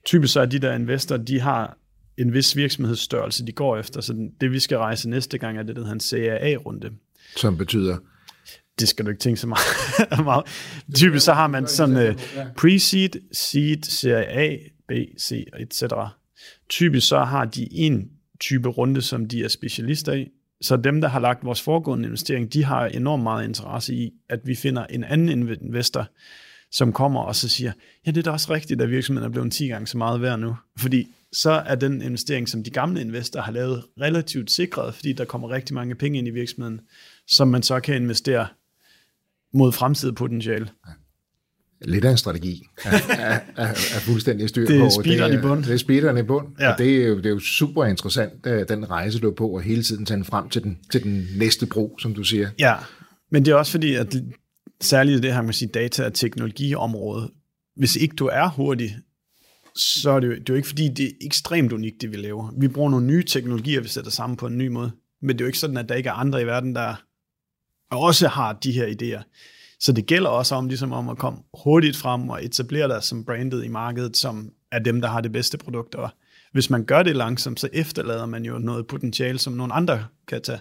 [0.06, 1.78] typisk så er de der investorer, de har
[2.17, 5.76] en vis virksomhedsstørrelse, de går efter, så det vi skal rejse næste gang er det,
[5.76, 6.91] der hedder en CAA-runde.
[7.36, 7.97] Som betyder?
[8.80, 10.45] Det skal du ikke tænke så meget.
[10.95, 12.15] Typisk så har man sådan uh,
[12.56, 15.84] pre-seed, seed, CAA, B, C, etc.
[16.69, 20.30] Typisk så har de en type runde, som de er specialister i.
[20.62, 24.39] Så dem, der har lagt vores foregående investering, de har enormt meget interesse i, at
[24.43, 26.08] vi finder en anden investor,
[26.71, 27.71] som kommer og så siger,
[28.06, 30.39] ja, det er da også rigtigt, at virksomheden er blevet 10 gange så meget værd
[30.39, 30.56] nu.
[30.78, 35.26] Fordi så er den investering, som de gamle investorer har lavet, relativt sikret, fordi der
[35.26, 36.82] kommer rigtig mange penge ind i virksomheden,
[37.28, 38.47] som man så kan investere
[39.54, 40.69] mod fremtidig potentiale.
[40.88, 40.91] Ja.
[41.81, 43.39] Lidt af en strategi er,
[43.99, 44.73] fuldstændig styr på.
[44.73, 45.63] Det er speederen i bund.
[45.63, 46.71] Det er speederen i bund, ja.
[46.71, 49.49] og det er, jo, det er jo super interessant, øh, den rejse, du er på,
[49.49, 52.49] og hele tiden tage frem til den, til den næste bro, som du siger.
[52.59, 52.75] Ja,
[53.31, 54.15] men det er også fordi, at
[54.81, 57.31] særligt det her med sige data- og teknologiområde,
[57.75, 58.97] hvis ikke du er hurtig,
[59.75, 62.17] så er det, jo, det er jo ikke fordi, det er ekstremt unikt, det vi
[62.17, 62.53] laver.
[62.59, 64.91] Vi bruger nogle nye teknologier, vi sætter sammen på en ny måde.
[65.21, 66.95] Men det er jo ikke sådan, at der ikke er andre i verden, der
[67.91, 69.23] også har de her idéer.
[69.79, 73.25] Så det gælder også om, ligesom om at komme hurtigt frem og etablere dig som
[73.25, 75.95] brandet i markedet, som er dem, der har det bedste produkt.
[75.95, 76.09] Og
[76.51, 80.41] hvis man gør det langsomt, så efterlader man jo noget potentiale, som nogle andre kan
[80.41, 80.59] tage.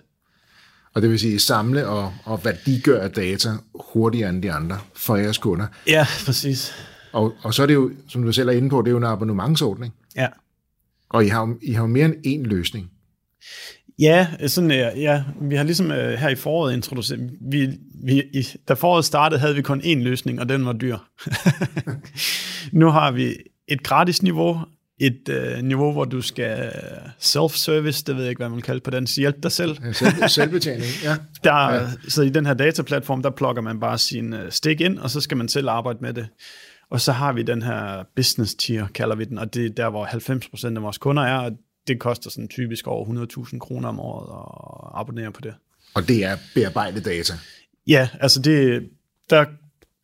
[0.95, 5.39] Og det vil sige samle og, og værdiggøre data hurtigere end de andre for jeres
[5.39, 5.67] kunder.
[5.87, 6.73] Ja, præcis.
[7.13, 8.97] Og, og så er det jo, som du selv er inde på, det er jo
[8.97, 9.95] en abonnementsordning.
[10.17, 10.29] Ja.
[11.09, 12.91] Og I har, I har jo mere end én løsning.
[13.99, 17.69] Ja, sådan, ja, vi har ligesom uh, her i foråret introduceret, vi,
[18.05, 20.97] vi, i, da foråret startede, havde vi kun én løsning, og den var dyr.
[22.81, 23.37] nu har vi
[23.69, 24.61] et gratis niveau,
[25.01, 26.73] et uh, niveau, hvor du skal
[27.19, 29.77] self-service, det ved jeg ikke, hvad man kalder på den, hjælp dig selv.
[29.93, 31.17] Selv, selvbetjening, ja.
[31.45, 31.89] Der, ja.
[32.09, 35.21] Så i den her dataplatform, der plukker man bare sin uh, stik ind, og så
[35.21, 36.29] skal man selv arbejde med det.
[36.91, 39.91] Og så har vi den her business tier, kalder vi den, og det er der,
[39.91, 41.53] hvor 90% af vores kunder er, og
[41.89, 45.55] det koster sådan typisk over 100.000 kroner om året at abonnere på det.
[45.95, 47.33] Og det er bearbejdet data?
[47.87, 48.89] Ja, altså det,
[49.31, 49.45] der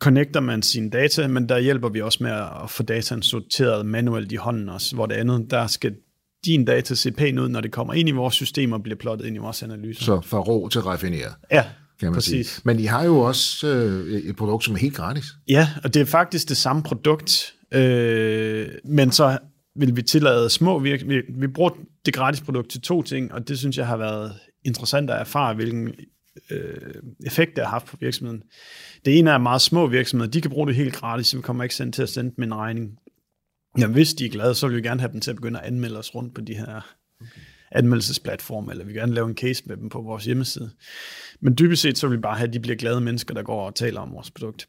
[0.01, 4.33] connecter man sine data, men der hjælper vi også med at få dataen sorteret manuelt
[4.33, 5.95] i hånden også, hvor det andet, der skal
[6.45, 9.27] din data se pæn ud, når det kommer ind i vores system og bliver plottet
[9.27, 10.05] ind i vores analyser.
[10.05, 11.35] Så fra rå til raffineret.
[11.51, 11.65] Ja,
[12.01, 12.47] kan man præcis.
[12.47, 12.63] Sige.
[12.65, 15.25] Men I har jo også øh, et produkt, som er helt gratis.
[15.49, 19.39] Ja, og det er faktisk det samme produkt, øh, men så
[19.77, 21.03] vil vi tillade små virk...
[21.07, 21.71] Vi, vi bruger
[22.07, 24.33] det gratis produkt til to ting, og det synes jeg har været
[24.65, 25.95] interessant at erfare, hvilken
[26.51, 26.95] øh,
[27.27, 28.43] effekt det har haft på virksomheden.
[29.05, 31.63] Det ene er meget små virksomheder, de kan bruge det helt gratis, så vi kommer
[31.63, 32.99] ikke sendt til at sende dem en regning.
[33.79, 35.67] Ja, hvis de er glade, så vil vi gerne have dem til at begynde at
[35.67, 37.31] anmelde os rundt på de her okay.
[37.71, 40.71] anmeldelsesplatforme, eller vi vil gerne lave en case med dem på vores hjemmeside.
[41.41, 43.67] Men dybest set så vil vi bare have, at de bliver glade mennesker, der går
[43.67, 44.69] og taler om vores produkt.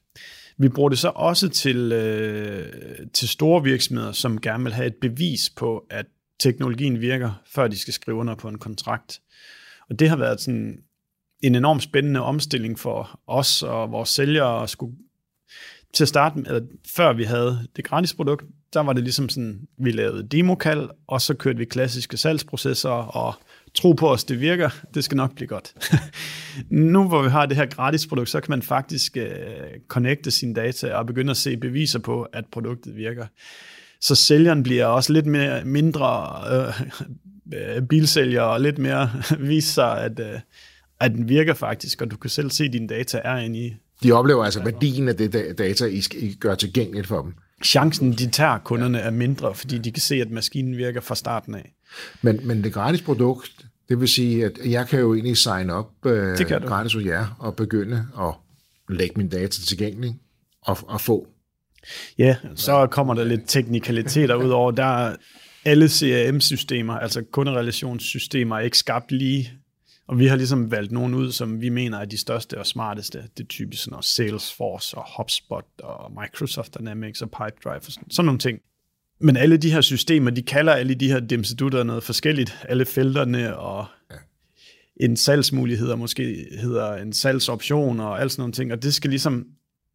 [0.58, 4.96] Vi bruger det så også til, øh, til store virksomheder, som gerne vil have et
[5.02, 6.06] bevis på, at
[6.40, 9.22] teknologien virker, før de skal skrive under på en kontrakt.
[9.90, 10.80] Og det har været sådan
[11.42, 14.96] en enorm spændende omstilling for os og vores sælgere at skulle
[15.94, 16.62] til at starte med, eller
[16.96, 21.22] før vi havde det gratis produkt, der var det ligesom sådan, vi lavede demokal, og
[21.22, 23.34] så kørte vi klassiske salgsprocesser og
[23.76, 25.74] tro på os, det virker, det skal nok blive godt.
[26.70, 29.28] nu hvor vi har det her gratis produkt, så kan man faktisk uh,
[29.88, 33.26] connecte sine data og begynde at se beviser på, at produktet virker.
[34.02, 40.20] Så sælgeren bliver også lidt mere, mindre uh, bilsælger og lidt mere vise sig, at,
[40.20, 40.40] uh,
[41.00, 43.74] at den virker faktisk, og du kan selv se, at dine data er inde i.
[44.04, 47.34] De oplever altså værdien af det data, I gør tilgængeligt for dem.
[47.64, 51.56] Chancen, de tager kunderne, er mindre, fordi de kan se, at maskinen virker fra starten
[51.56, 51.74] af.
[52.22, 53.52] Men, men det gratis produkt,
[53.90, 57.56] det vil sige, at jeg kan jo egentlig sign op øh, gratis hos jer og
[57.56, 58.34] begynde at
[58.90, 60.16] lægge min data tilgængelig
[60.62, 61.28] og, og få.
[62.18, 64.72] Ja, så kommer der lidt teknikaliteter ud over.
[64.72, 65.16] Der er
[65.66, 69.52] alle CRM-systemer, altså kunderelationssystemer, er ikke skabt lige.
[70.08, 73.24] Og vi har ligesom valgt nogen ud, som vi mener er de største og smarteste.
[73.38, 78.12] Det er typisk sådan noget Salesforce og HubSpot og Microsoft Dynamics og Pipedrive og sådan,
[78.12, 78.60] sådan nogle ting.
[79.24, 82.58] Men alle de her systemer, de kalder alle de her dimsedutter noget forskelligt.
[82.70, 84.16] Alle felterne og ja.
[84.98, 88.72] en salgsmulighed, måske hedder en salgsoption og alt sådan nogle ting.
[88.72, 89.46] Og det skal ligesom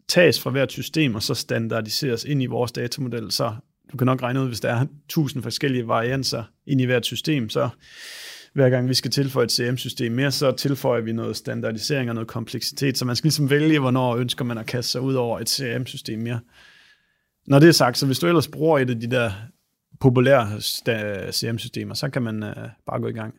[0.08, 3.32] tages fra hvert system og så standardiseres ind i vores datamodel.
[3.32, 3.54] Så
[3.92, 7.48] du kan nok regne ud, hvis der er tusind forskellige varianser ind i hvert system,
[7.48, 7.68] så
[8.52, 12.28] hver gang vi skal tilføje et CM-system mere, så tilføjer vi noget standardisering og noget
[12.28, 15.48] kompleksitet, så man skal ligesom vælge, hvornår ønsker man at kaste sig ud over et
[15.48, 16.40] CM-system mere.
[17.48, 19.30] Når det er sagt, så hvis du ellers bruger et af de der
[20.00, 20.60] populære
[21.32, 22.50] CM-systemer, så kan man uh,
[22.86, 23.34] bare gå i gang.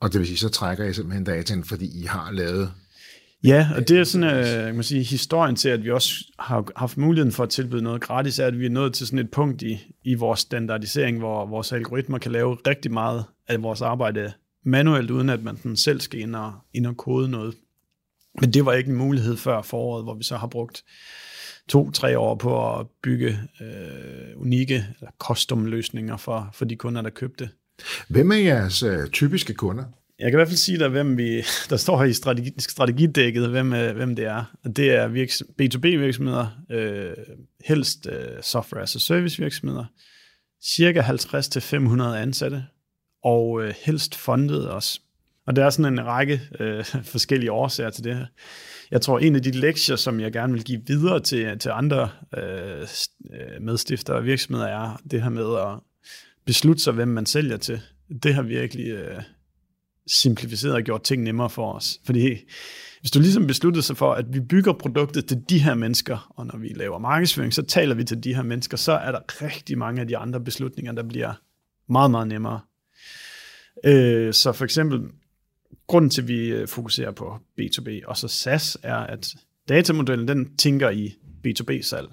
[0.00, 2.72] Og det vil sige, så trækker I simpelthen dataen, fordi I har lavet
[3.44, 6.64] Ja, og det er sådan, uh, kan man sige, historien til, at vi også har
[6.76, 9.30] haft muligheden for at tilbyde noget gratis, er, at vi er nået til sådan et
[9.30, 14.32] punkt i, i vores standardisering, hvor vores algoritmer kan lave rigtig meget af vores arbejde
[14.64, 17.54] manuelt, uden at man sådan selv skal ind og, ind og kode noget.
[18.40, 20.84] Men det var ikke en mulighed før foråret, hvor vi så har brugt
[21.68, 27.10] to-tre år på at bygge øh, unikke eller custom løsninger for, for de kunder, der
[27.10, 27.50] købte.
[28.08, 29.84] Hvem er jeres øh, typiske kunder?
[30.18, 33.48] Jeg kan i hvert fald sige dig, hvem vi, der står her i strategi, strategidækket,
[33.48, 34.44] hvem, øh, hvem det er.
[34.76, 37.12] Det er virks, B2B-virksomheder, øh,
[37.64, 39.84] helst øh, software as a service virksomheder,
[40.64, 42.64] cirka 50-500 ansatte,
[43.24, 45.00] og øh, helst fundet også.
[45.46, 48.26] Og der er sådan en række øh, forskellige årsager til det her.
[48.92, 52.10] Jeg tror, en af de lektier, som jeg gerne vil give videre til, til andre
[52.36, 52.88] øh,
[53.32, 55.80] øh, medstiftere og virksomheder, er det her med at
[56.46, 57.80] beslutte sig, hvem man sælger til.
[58.22, 59.22] Det har virkelig øh,
[60.06, 61.98] simplificeret og gjort ting nemmere for os.
[62.04, 62.36] Fordi
[63.00, 66.46] hvis du ligesom besluttede sig for, at vi bygger produktet til de her mennesker, og
[66.46, 69.78] når vi laver markedsføring, så taler vi til de her mennesker, så er der rigtig
[69.78, 71.32] mange af de andre beslutninger, der bliver
[71.88, 72.60] meget, meget nemmere.
[73.84, 75.00] Øh, så for eksempel,
[75.92, 79.34] grunden til, at vi øh, fokuserer på B2B og så SaaS, er, at
[79.68, 81.14] datamodellen, den tænker i
[81.46, 82.08] B2B-salg.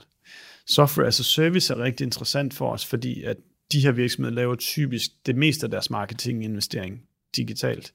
[0.67, 3.37] Software as a service er rigtig interessant for os, fordi at
[3.71, 7.01] de her virksomheder laver typisk det meste af deres marketinginvestering
[7.35, 7.93] digitalt.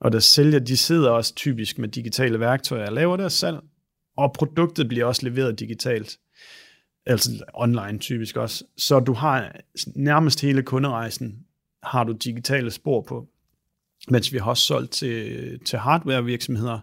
[0.00, 3.58] Og der sælger, de sidder også typisk med digitale værktøjer og laver deres salg,
[4.16, 6.18] og produktet bliver også leveret digitalt.
[7.06, 8.64] Altså online typisk også.
[8.76, 9.56] Så du har
[9.96, 11.46] nærmest hele kunderejsen,
[11.82, 13.28] har du digitale spor på.
[14.08, 16.78] Mens vi har også solgt til, til hardware virksomheder.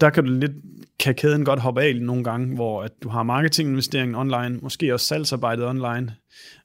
[0.00, 0.52] Der kan du lidt,
[1.00, 5.06] kan kæden godt hoppe af nogle gange, hvor at du har marketinginvesteringen online, måske også
[5.06, 6.14] salgsarbejdet online,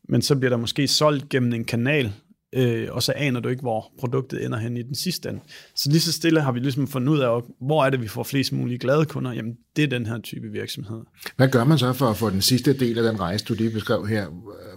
[0.09, 2.13] men så bliver der måske solgt gennem en kanal,
[2.53, 5.39] øh, og så aner du ikke, hvor produktet ender hen i den sidste ende.
[5.75, 8.23] Så lige så stille har vi ligesom fundet ud af, hvor er det, vi får
[8.23, 9.33] flest mulige glade kunder?
[9.33, 11.01] Jamen, det er den her type virksomhed.
[11.37, 13.69] Hvad gør man så for at få den sidste del af den rejse, du lige
[13.69, 14.25] beskrev her,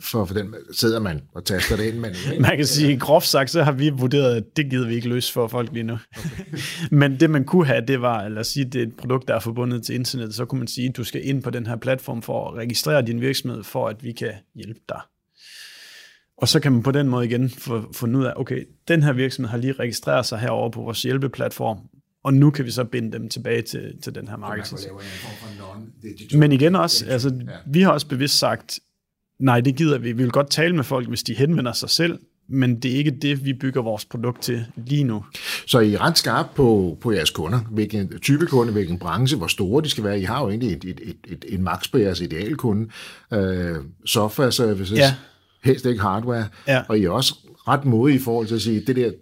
[0.01, 1.99] for, for den sidder man og taster det ind?
[1.99, 5.09] Men, man kan sige, groft sagt, så har vi vurderet, at det gider vi ikke
[5.09, 5.99] løse for folk lige nu.
[6.17, 6.59] Okay.
[7.01, 9.35] men det man kunne have, det var, lad os sige, det er et produkt, der
[9.35, 11.77] er forbundet til internet, så kunne man sige, at du skal ind på den her
[11.77, 15.01] platform for at registrere din virksomhed, for at vi kan hjælpe dig.
[16.43, 19.13] Og så kan man på den måde igen få fundet ud af, okay, den her
[19.13, 21.79] virksomhed har lige registreret sig herover på vores hjælpeplatform,
[22.25, 24.79] og nu kan vi så binde dem tilbage til, til den her marked.
[26.39, 28.81] Men igen også, altså, vi har også bevidst sagt,
[29.41, 30.13] nej, det gider vi.
[30.13, 33.11] Vi vil godt tale med folk, hvis de henvender sig selv, men det er ikke
[33.11, 35.25] det, vi bygger vores produkt til lige nu.
[35.67, 39.47] Så I er ret skarpe på, på jeres kunder, hvilken type kunde, hvilken branche, hvor
[39.47, 40.21] store de skal være.
[40.21, 42.89] I har jo egentlig et, et, et, et, et max på jeres idealkunde.
[43.31, 45.15] Uh, software services, ja
[45.65, 46.83] helst ikke hardware, ja.
[46.89, 47.35] og I er også
[47.69, 49.13] ret modige i forhold til at sige, det der,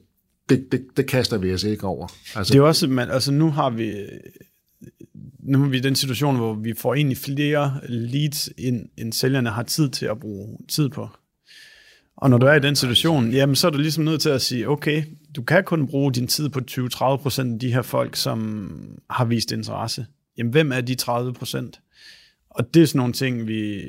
[0.48, 2.08] det, det, det kaster vi os ikke over.
[2.36, 3.94] Altså, det er også, man, altså nu har vi
[5.42, 9.50] nu er vi i den situation, hvor vi får egentlig flere leads, end, end sælgerne
[9.50, 11.08] har tid til at bruge tid på.
[12.16, 14.42] Og når du er i den situation, jamen så er du ligesom nødt til at
[14.42, 15.02] sige, okay,
[15.36, 18.70] du kan kun bruge din tid på 20-30% af de her folk, som
[19.10, 20.06] har vist interesse.
[20.38, 22.46] Jamen hvem er de 30%?
[22.50, 23.82] Og det er sådan nogle ting, vi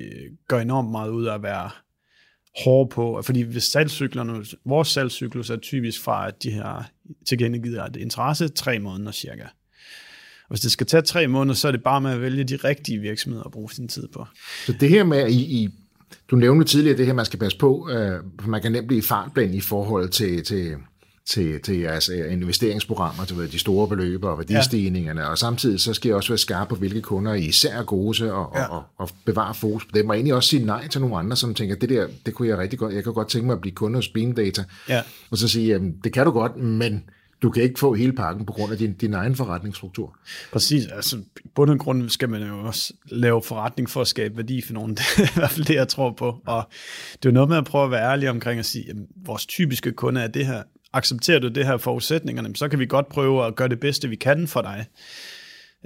[0.48, 1.70] gør enormt meget ud af at være
[2.64, 6.84] hårde på, fordi hvis salgscyklerne, vores salgscyklus er typisk fra, at de her
[7.28, 9.44] tilkendegivet et interesse tre måneder cirka.
[9.44, 12.56] Og hvis det skal tage tre måneder, så er det bare med at vælge de
[12.56, 14.26] rigtige virksomheder at bruge sin tid på.
[14.66, 15.70] Så det her med, at I, I
[16.32, 19.56] du nævnte tidligere det her, man skal passe på, øh, man kan nemt blive fartblind
[19.56, 20.76] i forhold til, til
[21.32, 25.28] til, til jeres øh, investeringsprogrammer, til de store beløb og værdistigningerne, ja.
[25.28, 28.34] og samtidig så skal jeg også være skarp på, hvilke kunder I især er gode
[28.34, 28.65] og, ja.
[28.65, 31.54] og, og, bevare fokus på dem, og egentlig også sige nej til nogle andre, som
[31.54, 33.76] tænker, det der, det kunne jeg rigtig godt, jeg kan godt tænke mig at blive
[33.76, 35.02] kunde hos Bean Data, ja.
[35.32, 37.04] og så sige, jamen, det kan du godt, men
[37.41, 40.17] du kan ikke få hele pakken på grund af din, din egen forretningsstruktur.
[40.52, 44.38] Præcis, altså i bund og grund skal man jo også lave forretning for at skabe
[44.38, 44.96] værdi for nogen.
[44.98, 46.41] Det er i hvert fald det, jeg tror på.
[46.46, 46.70] Og
[47.24, 49.91] det er noget med at prøve at være ærlig omkring at sige, at vores typiske
[49.91, 53.56] kunde er det her accepterer du det her forudsætningerne, så kan vi godt prøve at
[53.56, 54.85] gøre det bedste, vi kan for dig.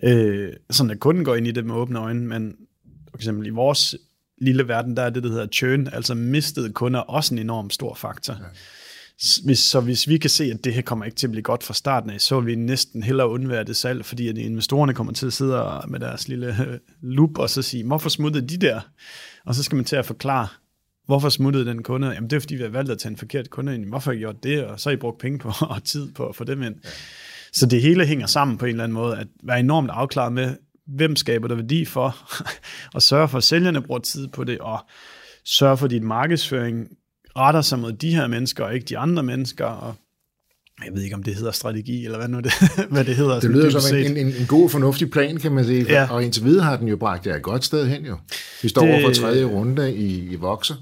[0.03, 2.55] Øh, sådan at kunden går ind i det med åbne øjne, men
[3.09, 3.95] for eksempel i vores
[4.37, 7.93] lille verden, der er det, der hedder churn, altså mistede kunder, også en enorm stor
[7.93, 8.33] faktor.
[8.33, 8.39] Ja.
[9.45, 11.63] Hvis, så hvis vi kan se, at det her kommer ikke til at blive godt
[11.63, 15.13] fra starten af, så vil vi næsten hellere undvære det salg, fordi at investorerne kommer
[15.13, 18.81] til at sidde med deres lille loop og så sige, hvorfor smuttede de der?
[19.45, 20.47] Og så skal man til at forklare,
[21.05, 22.11] hvorfor smuttede den kunde?
[22.11, 23.85] Jamen det er fordi, vi har valgt at tage en forkert kunde ind.
[23.85, 24.65] Hvorfor har I gjort det?
[24.65, 26.75] Og så har I brugt penge på og tid på at få dem ind.
[26.83, 26.89] Ja.
[27.53, 29.17] Så det hele hænger sammen på en eller anden måde.
[29.17, 30.55] At være enormt afklaret med,
[30.87, 32.17] hvem skaber der værdi for,
[32.95, 34.79] og sørge for, at sælgerne bruger tid på det, og
[35.45, 36.87] sørge for, at din markedsføring
[37.37, 39.95] retter sig mod de her mennesker, og ikke de andre mennesker, og
[40.85, 42.53] jeg ved ikke, om det hedder strategi, eller hvad nu det,
[42.91, 43.39] hvad det hedder.
[43.39, 45.83] Det lyder som en, en, en god, fornuftig plan, kan man sige.
[45.83, 46.07] Ja.
[46.11, 48.17] Og indtil videre har den jo bragt jer et godt sted hen, jo.
[48.61, 50.75] Vi står det, over for tredje runde i, i Vokser.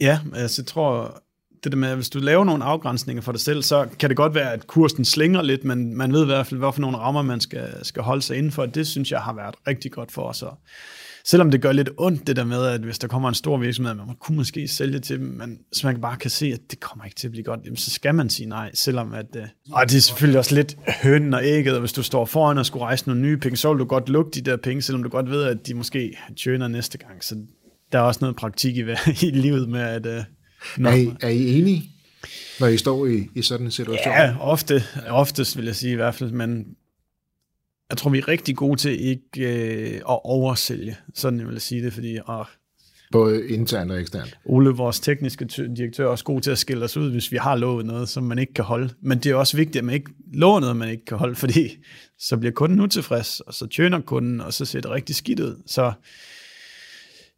[0.00, 1.22] Ja, altså jeg tror,
[1.64, 4.16] det der med, at hvis du laver nogle afgrænsninger for dig selv, så kan det
[4.16, 7.22] godt være, at kursen slinger lidt, men man ved i hvert fald, hvorfor nogle rammer
[7.22, 8.66] man skal, skal holde sig indenfor.
[8.66, 10.42] Det synes jeg har været rigtig godt for os.
[10.42, 10.58] Og
[11.24, 13.94] selvom det gør lidt ondt, det der med, at hvis der kommer en stor virksomhed,
[13.94, 17.04] man kunne måske sælge til dem, men så man bare kan se, at det kommer
[17.04, 19.36] ikke til at blive godt, jamen, så skal man sige nej, selvom at...
[19.36, 19.42] Øh,
[19.72, 22.66] og det er selvfølgelig også lidt høn og ægget, og hvis du står foran og
[22.66, 25.08] skulle rejse nogle nye penge, så vil du godt lukke de der penge, selvom du
[25.08, 27.24] godt ved, at de måske tjener næste gang.
[27.24, 27.36] Så
[27.92, 28.80] der er også noget praktik i,
[29.26, 30.06] i livet med, at...
[30.06, 30.24] Øh,
[30.86, 31.90] er, I, er I enige,
[32.60, 34.14] når I står i, i sådan en situation?
[34.14, 36.66] Ja, ofte, oftest vil jeg sige i hvert fald, men
[37.90, 41.84] jeg tror, vi er rigtig gode til ikke øh, at oversælge, sådan jeg vil sige
[41.84, 42.46] det, fordi og
[43.12, 44.38] Både internt og eksternt.
[44.44, 47.56] Ole, vores tekniske direktør, er også god til at skille os ud, hvis vi har
[47.56, 48.94] lovet noget, som man ikke kan holde.
[49.02, 51.78] Men det er også vigtigt, at man ikke lover noget, man ikke kan holde, fordi
[52.18, 55.62] så bliver kunden utilfreds, og så tjener kunden, og så ser det rigtig skidt ud.
[55.66, 55.92] Så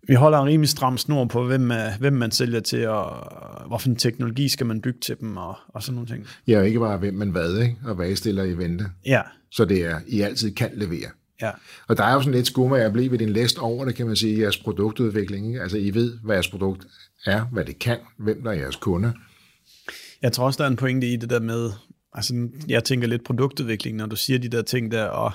[0.08, 4.48] vi holder en rimelig stram snor på, hvem, hvem man sælger til, og hvilken teknologi
[4.48, 6.26] skal man bygge til dem, og, og sådan nogle ting.
[6.46, 7.76] Ja, og ikke bare hvem man hvad, ikke?
[7.84, 8.84] og hvad I stiller i vente.
[9.06, 9.22] Ja.
[9.50, 11.10] Så det er, I altid kan levere.
[11.42, 11.50] Ja.
[11.88, 14.06] Og der er jo sådan lidt skummer, jeg bliver ved din læst over det, kan
[14.06, 15.46] man sige, jeres produktudvikling.
[15.46, 15.62] Ikke?
[15.62, 16.86] Altså, I ved, hvad jeres produkt
[17.26, 19.12] er, hvad det kan, hvem der er jeres kunder.
[20.22, 21.70] Jeg tror også, der er en pointe i det der med,
[22.12, 25.32] altså, jeg tænker lidt produktudvikling, når du siger de der ting der, og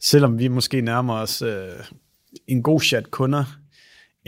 [0.00, 1.68] selvom vi måske nærmer os øh,
[2.46, 3.44] en god chat kunder,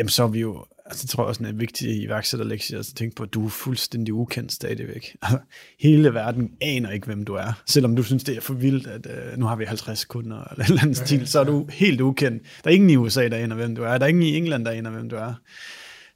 [0.01, 2.95] jamen så er vi jo, altså det tror jeg også er en vigtig iværksætterlektie, altså
[2.95, 5.17] tænke på, at du er fuldstændig ukendt stadigvæk.
[5.81, 7.63] Hele verden aner ikke, hvem du er.
[7.67, 10.65] Selvom du synes, det er for vildt, at uh, nu har vi 50 kunder eller
[10.65, 12.43] en eller anden stil, så er du helt ukendt.
[12.65, 13.99] Der er ingen i USA, der aner, hvem du er.
[13.99, 15.35] Der er ingen i England, der aner, hvem du er.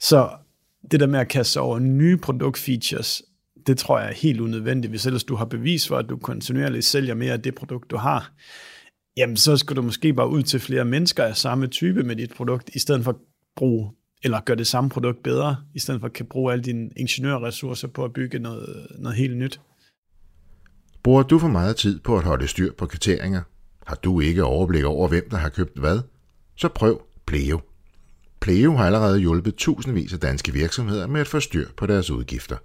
[0.01, 0.30] Så
[0.91, 3.22] det der med at kaste over nye produktfeatures,
[3.66, 6.85] det tror jeg er helt unødvendigt, hvis ellers du har bevis for, at du kontinuerligt
[6.85, 8.32] sælger mere af det produkt, du har.
[9.16, 12.32] Jamen, så skal du måske bare ud til flere mennesker af samme type med dit
[12.35, 13.20] produkt, i stedet for
[13.57, 13.92] bruge
[14.24, 17.88] eller gøre det samme produkt bedre, i stedet for at kan bruge alle dine ingeniørressourcer
[17.88, 19.61] på at bygge noget, noget helt nyt.
[21.02, 23.42] Bruger du for meget tid på at holde styr på kriterier?
[23.86, 26.00] Har du ikke overblik over, hvem der har købt hvad?
[26.57, 27.61] Så prøv Pleo.
[28.40, 32.57] Pleo har allerede hjulpet tusindvis af danske virksomheder med at få styr på deres udgifter.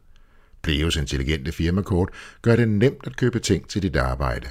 [0.62, 2.10] Pleos intelligente firmakort
[2.42, 4.48] gør det nemt at købe ting til dit arbejde,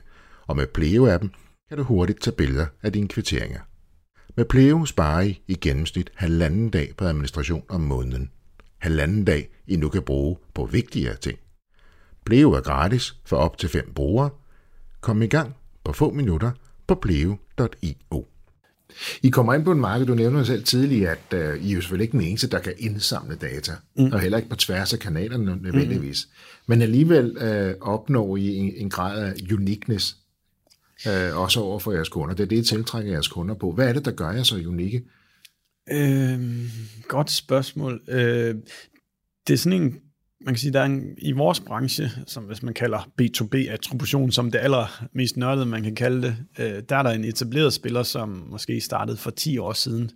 [0.47, 1.29] og med Pleo-appen
[1.69, 3.61] kan du hurtigt tage billeder af dine kvitteringer.
[4.39, 8.31] Med Pleo sparer I i gennemsnit halvanden dag på administration om måneden.
[8.79, 11.39] Halvanden dag, I nu kan bruge på vigtigere ting.
[12.27, 14.31] Pleo er gratis for op til fem brugere.
[15.01, 16.51] Kom i gang på få minutter
[16.87, 18.27] på pleo.io.
[19.23, 21.81] I kommer ind på en marked, du nævner selv tidligere, at uh, I er jo
[21.81, 24.13] selvfølgelig ikke den eneste, der kan indsamle data, mm.
[24.13, 26.29] og heller ikke på tværs af kanalerne nødvendigvis.
[26.29, 26.65] Mm.
[26.67, 30.17] Men alligevel uh, opnår I en, en grad af uniqueness,
[31.07, 32.35] øh, også over for jeres kunder.
[32.35, 33.73] Det er det, I tiltrækker jeres kunder på.
[33.73, 35.05] Hvad er det, der gør jer så unikke?
[35.91, 36.41] Øh,
[37.09, 38.03] godt spørgsmål.
[38.09, 38.55] Øh,
[39.47, 40.01] det er sådan en,
[40.41, 44.51] man kan sige, der er en, i vores branche, som hvis man kalder B2B-attribution, som
[44.51, 48.29] det allermest nørdede, man kan kalde det, øh, der er der en etableret spiller, som
[48.51, 50.11] måske startede for 10 år siden.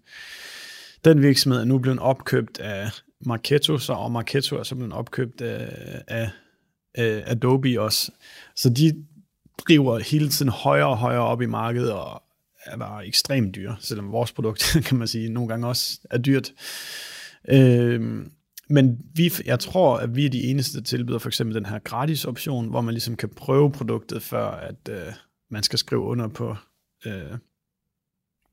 [1.05, 2.91] Den virksomhed er nu blevet opkøbt af
[3.27, 6.31] Marketo, så, og Marketo er så blevet opkøbt af, af,
[6.95, 8.13] af Adobe også.
[8.57, 9.05] Så de
[9.69, 12.23] driver hele tiden højere og højere op i markedet, og
[12.67, 16.53] er bare ekstremt dyre, selvom vores produkt, kan man sige, nogle gange også er dyrt.
[17.49, 18.27] Øh,
[18.69, 21.79] men vi, jeg tror, at vi er de eneste, der tilbyder for eksempel den her
[21.79, 25.13] gratis option, hvor man ligesom kan prøve produktet, før at øh,
[25.51, 26.57] man skal skrive under på,
[27.07, 27.39] øh,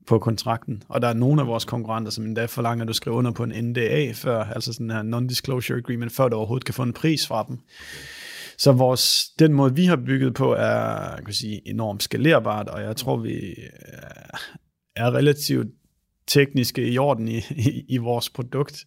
[0.08, 0.84] på kontrakten.
[0.88, 3.44] Og der er nogle af vores konkurrenter, som endda forlanger, at du skriver under på
[3.44, 7.28] en NDA, før, altså sådan her non-disclosure agreement, før du overhovedet kan få en pris
[7.28, 7.60] fra dem.
[8.60, 12.96] Så vores, den måde, vi har bygget på, er kan sige, enormt skalerbart, og jeg
[12.96, 14.40] tror, vi øh,
[14.96, 15.68] er relativt
[16.28, 18.86] tekniske i orden i, i, i vores produkt.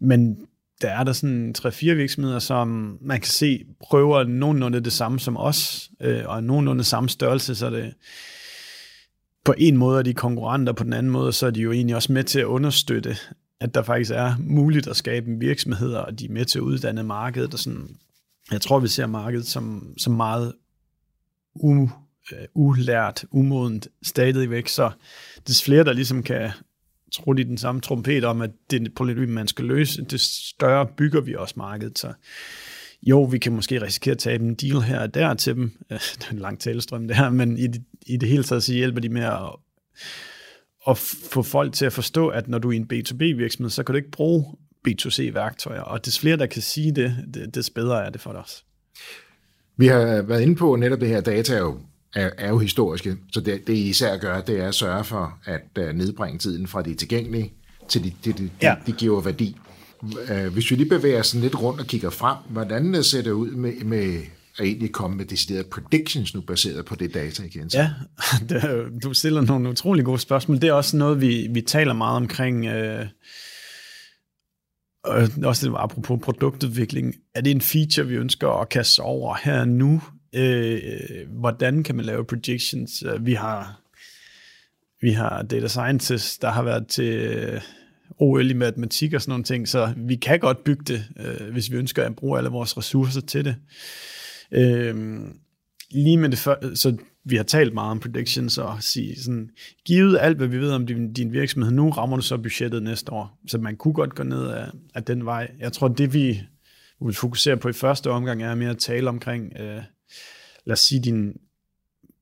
[0.00, 0.36] Men
[0.82, 5.36] der er der sådan tre-fire virksomheder, som man kan se prøver nogenlunde det samme som
[5.36, 7.94] os, øh, og nogenlunde samme størrelse, så det
[9.44, 11.96] på en måde er de konkurrenter, på den anden måde, så er de jo egentlig
[11.96, 13.16] også med til at understøtte,
[13.60, 16.62] at der faktisk er muligt at skabe en virksomhed, og de er med til at
[16.62, 17.88] uddanne markedet, og sådan
[18.52, 20.52] jeg tror, vi ser markedet som, som meget
[21.54, 21.88] u, uh,
[22.54, 24.90] ulært, umodent stadigvæk, så
[25.48, 26.50] des flere, der ligesom kan
[27.12, 30.20] tro i den samme trompet om, at det er et problem, man skal løse, det
[30.20, 31.98] større bygger vi også markedet.
[31.98, 32.12] Så
[33.02, 35.70] jo, vi kan måske risikere at tabe en deal her og der til dem.
[35.90, 38.72] Det er en lang talestrøm det her, men i det, i det hele taget så
[38.72, 39.56] hjælper de med at,
[40.88, 40.98] at
[41.32, 43.96] få folk til at forstå, at når du er i en B2B-virksomhed, så kan du
[43.96, 44.44] ikke bruge
[44.88, 47.16] B2C-værktøjer, og des flere, der kan sige det,
[47.54, 48.64] des bedre er det for os.
[49.76, 51.78] Vi har været inde på netop det her data er jo,
[52.14, 55.38] er, er jo historiske, så det, det I især gør, det er at sørge for
[55.44, 57.52] at uh, nedbringe tiden fra de tilgængelige
[57.88, 58.74] til de, de, de, ja.
[58.86, 59.56] de, giver værdi.
[60.02, 63.50] Uh, hvis vi lige bevæger os lidt rundt og kigger frem, hvordan ser det ud
[63.50, 64.14] med, med
[64.58, 67.70] at egentlig komme med deciderede predictions nu, baseret på det data, igen?
[67.74, 67.90] Ja,
[68.48, 70.60] det, du stiller nogle utrolig gode spørgsmål.
[70.60, 72.66] Det er også noget, vi, vi taler meget omkring...
[72.68, 73.06] Uh,
[75.04, 79.64] og også det, apropos produktudvikling, er det en feature, vi ønsker at kaste over her
[79.64, 80.02] nu?
[80.34, 80.80] Øh,
[81.28, 83.02] hvordan kan man lave predictions?
[83.02, 83.80] Øh, vi har,
[85.00, 87.60] vi har data scientists, der har været til øh,
[88.18, 91.70] OL i matematik og sådan nogle ting, så vi kan godt bygge det, øh, hvis
[91.70, 93.56] vi ønsker at bruge alle vores ressourcer til det.
[94.52, 95.20] Øh,
[95.90, 99.50] lige med det før, så vi har talt meget om predictions og sige sådan,
[99.84, 103.12] givet alt, hvad vi ved om din, din virksomhed nu, rammer du så budgettet næste
[103.12, 103.38] år.
[103.46, 105.50] Så man kunne godt gå ned af, af den vej.
[105.58, 106.40] Jeg tror, det vi
[107.04, 109.82] vil fokusere på i første omgang, er mere at tale omkring, øh,
[110.64, 111.32] lad os sige, din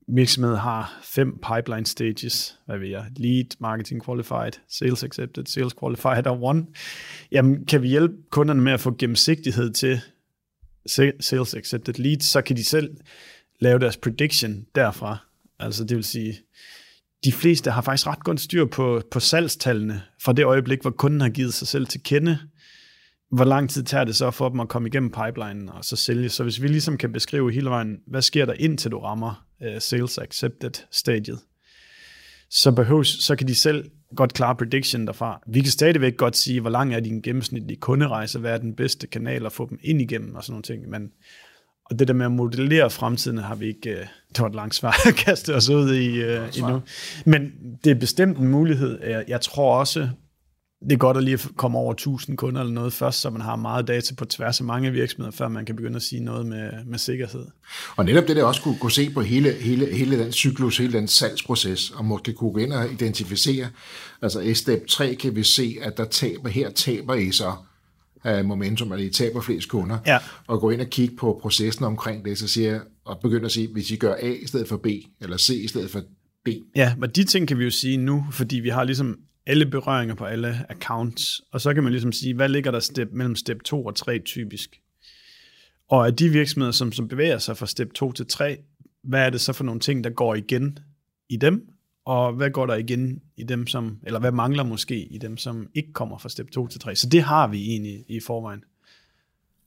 [0.08, 6.26] virksomhed har fem pipeline stages, hvad ved jeg, lead, marketing qualified, sales accepted, sales qualified
[6.26, 6.66] og one.
[7.32, 10.00] Jamen, kan vi hjælpe kunderne med at få gennemsigtighed til
[11.20, 12.96] sales accepted leads, så kan de selv
[13.60, 15.18] lave deres prediction derfra.
[15.58, 16.38] Altså det vil sige,
[17.24, 21.20] de fleste har faktisk ret godt styr på, på salgstallene fra det øjeblik, hvor kunden
[21.20, 22.38] har givet sig selv til kende.
[23.32, 26.28] Hvor lang tid tager det så for dem at komme igennem pipelinen og så sælge?
[26.28, 29.78] Så hvis vi ligesom kan beskrive hele vejen, hvad sker der indtil du rammer uh,
[29.78, 31.38] sales accepted stadiet,
[32.50, 35.42] så, behøves, så kan de selv godt klare prediction derfra.
[35.46, 39.06] Vi kan stadigvæk godt sige, hvor lang er din gennemsnitlige kunderejse, hvad er den bedste
[39.06, 41.10] kanal at få dem ind igennem og sådan nogle ting, men
[41.90, 44.74] og det der med at modellere fremtiden har vi ikke, uh, det var et langt
[44.74, 46.80] svar at kaste os ud i uh, endnu.
[47.24, 47.52] Men
[47.84, 49.02] det er bestemt en mulighed.
[49.02, 50.08] Jeg, jeg tror også,
[50.80, 53.56] det er godt at lige komme over 1000 kunder eller noget først, så man har
[53.56, 56.70] meget data på tværs af mange virksomheder, før man kan begynde at sige noget med,
[56.86, 57.46] med sikkerhed.
[57.96, 60.92] Og netop det der også kunne, kunne se på hele, hele, hele den cyklus, hele
[60.92, 63.66] den salgsproces, og måske kunne gå ind og identificere,
[64.22, 67.52] altså i step 3 kan vi se, at der taber, her taber I så
[68.24, 70.18] af momentum, eller I taber flest kunder, ja.
[70.46, 73.68] og gå ind og kigge på processen omkring det, så siger og begynder at sige,
[73.72, 74.86] hvis I gør A i stedet for B,
[75.20, 76.00] eller C i stedet for
[76.46, 76.48] D.
[76.76, 80.14] Ja, men de ting kan vi jo sige nu, fordi vi har ligesom alle berøringer
[80.14, 83.62] på alle accounts, og så kan man ligesom sige, hvad ligger der step, mellem step
[83.64, 84.80] 2 og 3 typisk?
[85.90, 88.58] Og af de virksomheder, som, som bevæger sig fra step 2 til 3,
[89.04, 90.78] hvad er det så for nogle ting, der går igen
[91.28, 91.68] i dem,
[92.08, 95.66] og hvad går der igen i dem, som, eller hvad mangler måske i dem, som
[95.74, 96.96] ikke kommer fra step 2 til 3.
[96.96, 98.60] Så det har vi egentlig i forvejen.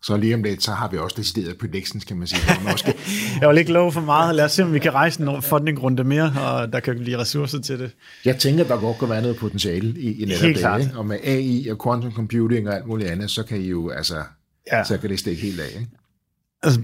[0.04, 2.42] Så lige om lidt, så har vi også decideret predictions, kan man sige.
[2.72, 2.94] Måske.
[3.42, 4.36] jeg vil ikke love for meget.
[4.36, 7.60] Lad os se, om vi kan rejse en funding-runde mere, og der kan blive ressourcer
[7.60, 7.92] til det.
[8.26, 10.62] Jeg tænker, der godt kan være noget potentiale i, i netop helt det.
[10.62, 10.82] Klart.
[10.82, 10.98] Ikke?
[10.98, 14.24] Og med AI og quantum computing og alt muligt andet, så kan I jo, altså,
[14.72, 14.84] ja.
[14.84, 15.80] så kan det stikke helt af.
[15.80, 15.92] Ikke?
[16.64, 16.82] Altså,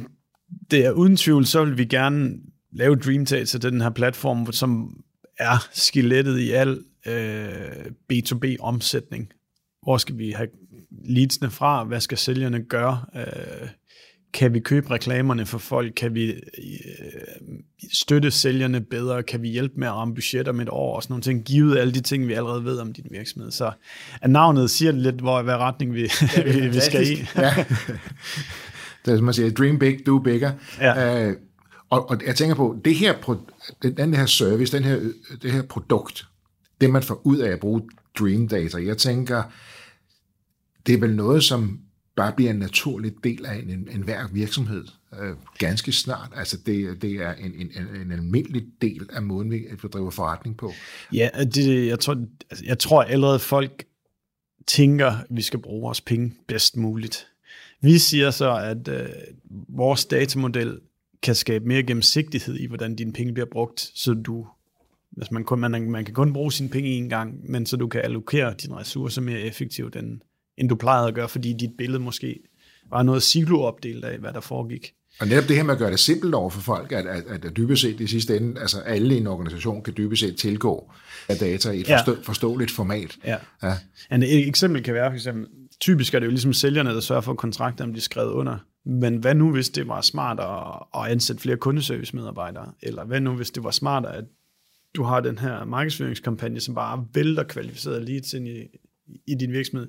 [0.72, 2.32] det er uden tvivl, så vil vi gerne
[2.72, 4.98] lave DreamTate til den her platform, som
[5.40, 9.30] er skelettet i al øh, B2B-omsætning.
[9.84, 10.48] Hvor skal vi have
[11.06, 11.84] leadsene fra?
[11.84, 13.06] Hvad skal sælgerne gøre?
[13.16, 13.70] Øh,
[14.34, 15.94] kan vi købe reklamerne for folk?
[15.96, 16.40] Kan vi øh,
[17.94, 19.24] støtte sælgerne bedre?
[19.24, 20.96] Kan vi hjælpe med at ramme budgetter med et år?
[20.96, 23.52] Og sådan nogle ting, givet alle de ting, vi allerede ved om din virksomhed.
[23.52, 23.72] Så
[24.22, 27.26] er navnet siger lidt, hvor, hvad retning vi, ja, vi, vi skal i.
[27.36, 27.54] ja.
[29.06, 30.52] Det er som man siger, dream big, do bigger.
[30.82, 31.28] Ja.
[31.28, 31.34] Uh,
[31.90, 33.44] og, og jeg tænker på, det her,
[33.82, 35.12] den her service, den her,
[35.42, 36.28] det her produkt,
[36.82, 37.82] det man får ud af at bruge
[38.20, 39.44] Dream Data, jeg tænker,
[40.88, 41.80] det er vel noget, som
[42.16, 44.86] bare bliver en naturlig del af en, en, en hver virksomhed
[45.22, 46.32] øh, ganske snart.
[46.36, 47.72] Altså det, det er en, en,
[48.02, 50.74] en almindelig del af måden, vi driver forretning på.
[51.14, 53.86] Ja, det, jeg, tror, altså, jeg tror allerede folk
[54.68, 57.28] tænker, at vi skal bruge vores penge bedst muligt.
[57.82, 59.10] Vi siger så, at øh,
[59.70, 60.80] vores datamodel
[61.24, 64.48] kan skabe mere gennemsigtighed i, hvordan dine penge bliver brugt, så du
[65.18, 67.88] altså man, kun, man, man kan kun bruge sine penge en gang, men så du
[67.88, 70.22] kan allokere dine ressourcer mere effektivt, end,
[70.58, 72.40] end du plejede at gøre, fordi dit billede måske
[72.90, 74.94] var noget siloopdelt af, hvad der foregik.
[75.20, 77.58] Og netop det her med at gøre det simpelt over for folk, at, at, at,
[77.58, 80.92] dybest set i sidste ende, altså alle i en organisation kan dybest set tilgå
[81.30, 81.98] af data i et ja.
[81.98, 83.18] forstå, forståeligt format.
[83.26, 83.38] Ja.
[83.64, 83.74] ja.
[84.12, 85.48] Et eksempel kan være, for eksempel,
[85.82, 88.58] typisk er det jo ligesom sælgerne, der sørger for, at kontrakterne bliver skrevet under.
[88.86, 92.74] Men hvad nu, hvis det var smart at, at ansætte flere kundeservice-medarbejdere?
[92.82, 94.26] Eller hvad nu, hvis det var smart at
[94.96, 98.68] du har den her markedsføringskampagne, som bare vælter kvalificerede leads ind i,
[99.28, 99.88] i din virksomhed,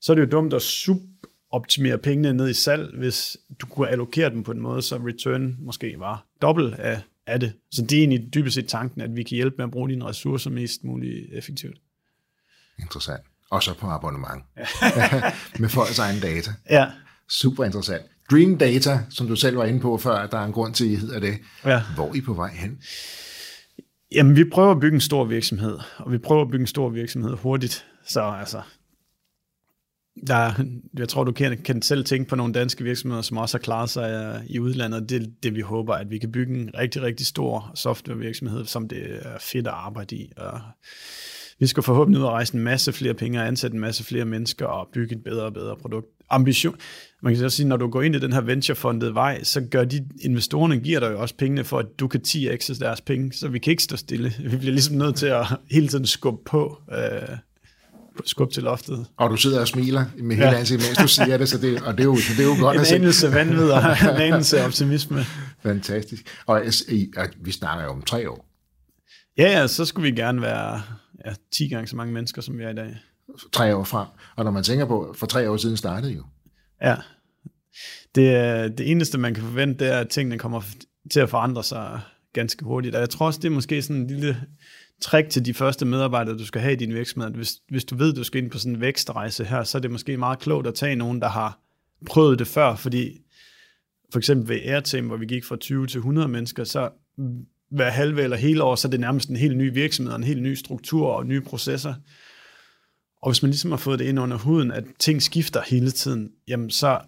[0.00, 4.30] så er det jo dumt at suboptimere pengene ned i salg, hvis du kunne allokere
[4.30, 7.52] dem på en måde, så return måske var dobbelt af, af det.
[7.70, 10.04] Så det er egentlig dybest set tanken, at vi kan hjælpe med at bruge dine
[10.04, 11.76] ressourcer mest muligt effektivt.
[12.78, 13.29] Interessant.
[13.50, 14.44] Og så på abonnement.
[15.60, 16.50] med folks egen data.
[16.70, 16.86] Ja.
[17.28, 18.02] Super interessant.
[18.30, 20.84] Dream Data, som du selv var inde på før, at der er en grund til,
[20.84, 21.38] at I hedder det.
[21.64, 21.82] Ja.
[21.94, 22.78] Hvor er I på vej hen?
[24.12, 26.88] Jamen, vi prøver at bygge en stor virksomhed, og vi prøver at bygge en stor
[26.88, 27.86] virksomhed hurtigt.
[28.06, 28.62] Så altså,
[30.26, 30.52] der,
[30.98, 33.90] jeg tror, du kan, kan selv tænke på nogle danske virksomheder, som også har klaret
[33.90, 35.08] sig uh, i udlandet.
[35.08, 38.88] Det er det, vi håber, at vi kan bygge en rigtig, rigtig stor softwarevirksomhed, som
[38.88, 40.32] det er fedt at arbejde i.
[40.36, 40.60] Og
[41.60, 44.24] vi skal forhåbentlig ud og rejse en masse flere penge og ansætte en masse flere
[44.24, 46.06] mennesker og bygge et bedre og bedre produkt.
[46.30, 46.74] Ambition.
[47.22, 49.84] Man kan så sige, når du går ind i den her venturefondede vej, så gør
[49.84, 53.48] de investorerne giver dig jo også pengene for, at du kan 10x deres penge, så
[53.48, 54.34] vi kan ikke stå stille.
[54.50, 56.78] Vi bliver ligesom nødt til at hele tiden skubbe på.
[56.92, 57.36] Øh,
[58.24, 59.06] skub til loftet.
[59.16, 60.58] Og du sidder og smiler med hele ja.
[60.58, 62.74] ansigtet, mens du siger det, så det, og det er jo, det er jo godt
[62.76, 62.96] en at se.
[62.96, 65.24] En anelse vanvid og en anelse optimisme.
[65.62, 66.22] Fantastisk.
[66.46, 66.62] Og
[67.40, 68.46] vi snakker jo om tre år.
[69.38, 70.82] Ja, ja, så skulle vi gerne være
[71.24, 72.96] ja, 10 gange så mange mennesker, som vi er i dag.
[73.52, 74.06] Tre år frem.
[74.36, 76.24] Og når man tænker på, for tre år siden startede jo.
[76.82, 76.96] Ja.
[78.14, 80.62] Det, det eneste, man kan forvente, det er, at tingene kommer
[81.10, 82.00] til at forandre sig
[82.32, 82.94] ganske hurtigt.
[82.94, 84.46] Og jeg tror også, det er måske sådan en lille
[85.00, 87.30] trick til de første medarbejdere, du skal have i din virksomhed.
[87.30, 89.90] Hvis, hvis du ved, du skal ind på sådan en vækstrejse her, så er det
[89.90, 91.60] måske meget klogt at tage nogen, der har
[92.06, 93.20] prøvet det før, fordi
[94.12, 96.90] for eksempel ved Airteam, hvor vi gik fra 20 til 100 mennesker, så
[97.70, 100.42] hver halve eller hele år, så er det nærmest en helt ny virksomhed, en helt
[100.42, 101.94] ny struktur og nye processer.
[103.22, 106.30] Og hvis man ligesom har fået det ind under huden, at ting skifter hele tiden,
[106.48, 107.00] jamen så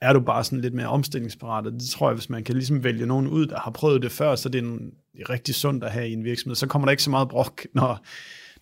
[0.00, 2.84] er du bare sådan lidt mere omstillingsparat, og det tror jeg, hvis man kan ligesom
[2.84, 4.92] vælge nogen ud, der har prøvet det før, så det er en,
[5.28, 6.56] rigtig sundt at have i en virksomhed.
[6.56, 8.04] Så kommer der ikke så meget brok, når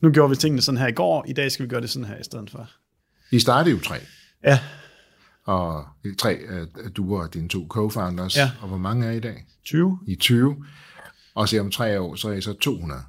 [0.00, 2.08] nu gjorde vi tingene sådan her i går, i dag skal vi gøre det sådan
[2.08, 2.70] her i stedet for.
[3.30, 3.96] I startede jo tre.
[4.44, 4.58] Ja.
[5.44, 5.84] Og
[6.18, 6.38] tre,
[6.96, 8.50] du og dine to co-founders, ja.
[8.60, 9.44] og hvor mange er I i dag?
[9.64, 9.98] 20.
[10.06, 10.64] I 20.
[11.34, 13.00] Og så om tre år, så er I så 200.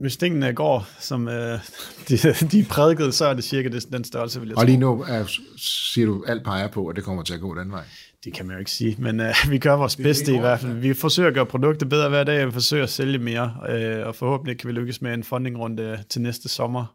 [0.00, 1.58] Hvis tingene går, som øh,
[2.08, 2.16] de,
[2.52, 5.24] de prædikede, så er det cirka det, den størrelse, vil jeg Og lige nu er,
[5.56, 7.84] siger du, alt peger på, at det kommer til at gå den vej.
[8.24, 10.72] Det kan man jo ikke sige, men øh, vi gør vores bedste i hvert fald.
[10.72, 14.06] Vi forsøger at gøre produktet bedre hver dag, og vi forsøger at sælge mere, øh,
[14.06, 16.94] og forhåbentlig kan vi lykkes med en fundingrunde til næste sommer.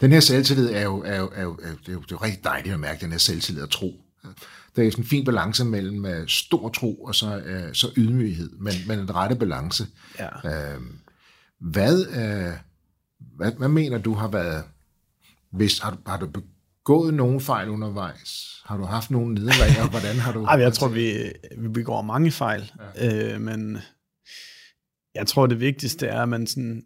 [0.00, 2.12] Den her selvtillid er jo, er jo, er jo, er jo, det er jo, det
[2.12, 4.00] er jo rigtig dejligt at mærke, den her selvtillid og tro.
[4.78, 8.50] Der er sådan en fin balance mellem uh, stor tro og så, uh, så ydmyghed,
[8.50, 9.86] men, men en rette balance.
[10.18, 10.28] Ja.
[10.76, 10.82] Uh,
[11.58, 12.58] hvad, uh,
[13.36, 14.64] hvad, hvad mener du har været,
[15.50, 18.62] hvis, har, har du begået nogen fejl undervejs?
[18.64, 20.44] Har du haft nogen nederlag, og hvordan har du...
[20.44, 23.34] Ej, jeg tror, vi, vi begår mange fejl, ja.
[23.34, 23.78] øh, men
[25.14, 26.82] jeg tror, det vigtigste er, at man sådan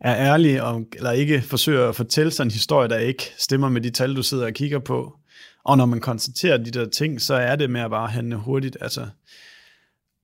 [0.00, 3.80] er ærlig, og, eller ikke forsøger at fortælle sig en historie, der ikke stemmer med
[3.80, 5.18] de tal, du sidder og kigger på.
[5.64, 8.76] Og når man konstaterer de der ting, så er det med at bare handle hurtigt.
[8.80, 9.08] Altså,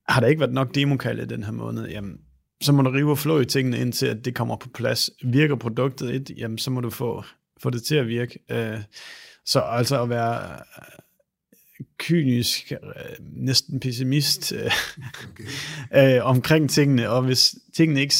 [0.07, 2.17] har der ikke været nok demokald i den her måned, jamen,
[2.61, 5.09] så må du rive og flå i tingene indtil, at det kommer på plads.
[5.23, 7.23] Virker produktet et, jamen, så må du få,
[7.61, 8.39] få det til at virke.
[8.51, 8.79] Øh,
[9.45, 10.59] så altså at være
[11.97, 12.73] kynisk,
[13.19, 14.53] næsten pessimist
[15.93, 16.17] okay.
[16.17, 18.15] øh, omkring tingene, og hvis tingene ikke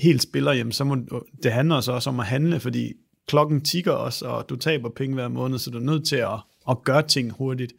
[0.00, 0.96] helt spiller, jamen, så må
[1.42, 2.92] det handler så også om at handle, fordi
[3.28, 6.38] klokken tigger også, og du taber penge hver måned, så du er nødt til at,
[6.66, 7.72] og gøre ting hurtigt.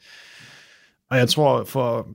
[1.09, 2.07] Og jeg tror, for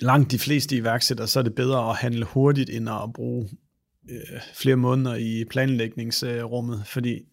[0.00, 3.48] langt de fleste iværksættere, så er det bedre at handle hurtigt, end at bruge
[4.10, 7.24] øh, flere måneder i planlægningsrummet, fordi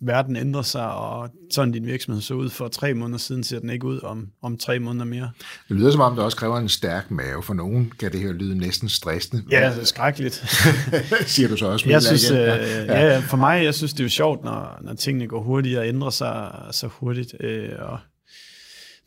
[0.00, 3.70] verden ændrer sig, og sådan din virksomhed så ud for tre måneder siden, ser den
[3.70, 5.30] ikke ud om, om tre måneder mere.
[5.68, 7.42] Det lyder som om, det også kræver en stærk mave.
[7.42, 9.44] For nogen kan det her lyde næsten stressende.
[9.50, 10.34] Ja, det er skrækkeligt.
[11.26, 11.88] Siger du så også?
[11.88, 13.06] Jeg synes, øh, ja.
[13.06, 15.88] ja, for mig, jeg synes, det er jo sjovt, når, når tingene går hurtigt og
[15.88, 17.34] ændrer sig så hurtigt.
[17.40, 17.98] Øh, og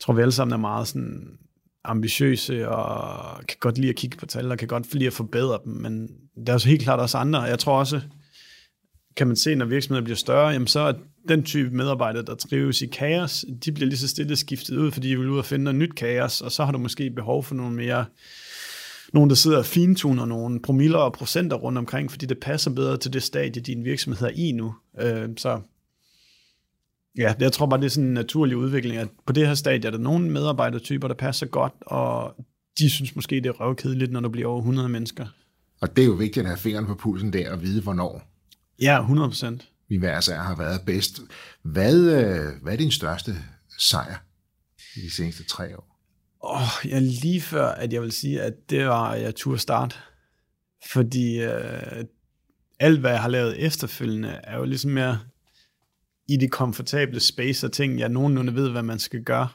[0.00, 1.22] tror, vi alle sammen er meget sådan
[1.84, 5.58] ambitiøse og kan godt lide at kigge på tal og kan godt lide at forbedre
[5.64, 6.08] dem, men
[6.46, 7.40] der er så helt klart også andre.
[7.40, 8.00] Jeg tror også,
[9.16, 10.92] kan man se, når virksomheder bliver større, jamen så er
[11.28, 15.08] den type medarbejdere, der trives i kaos, de bliver lige så stille skiftet ud, fordi
[15.08, 17.54] de vil ud og finde noget nyt kaos, og så har du måske behov for
[17.54, 18.04] nogle mere,
[19.12, 22.96] nogen, der sidder og fintuner nogle promiller og procenter rundt omkring, fordi det passer bedre
[22.96, 24.74] til det stadie, din virksomhed er i nu.
[25.00, 25.60] Øh, så
[27.18, 29.86] ja, jeg tror bare, det er sådan en naturlig udvikling, at på det her stadie
[29.86, 32.34] er der nogle medarbejdertyper, der passer godt, og
[32.78, 35.26] de synes måske, det er røvkedeligt, når der bliver over 100 mennesker.
[35.80, 38.29] Og det er jo vigtigt at have fingeren på pulsen der og vide, hvornår
[38.80, 39.68] Ja, 100 procent.
[39.88, 41.20] Vi hver sær har været bedst.
[41.62, 43.36] Hvad, øh, hvad er din største
[43.78, 44.16] sejr
[44.96, 45.90] i de seneste tre år?
[46.44, 49.58] Åh, oh, jeg lige før, at jeg vil sige, at det var, at jeg turde
[49.58, 49.96] starte.
[50.92, 52.04] Fordi øh,
[52.80, 55.18] alt, hvad jeg har lavet efterfølgende, er jo ligesom mere
[56.28, 59.48] i det komfortable space og ting, jeg nogenlunde ved, hvad man skal gøre.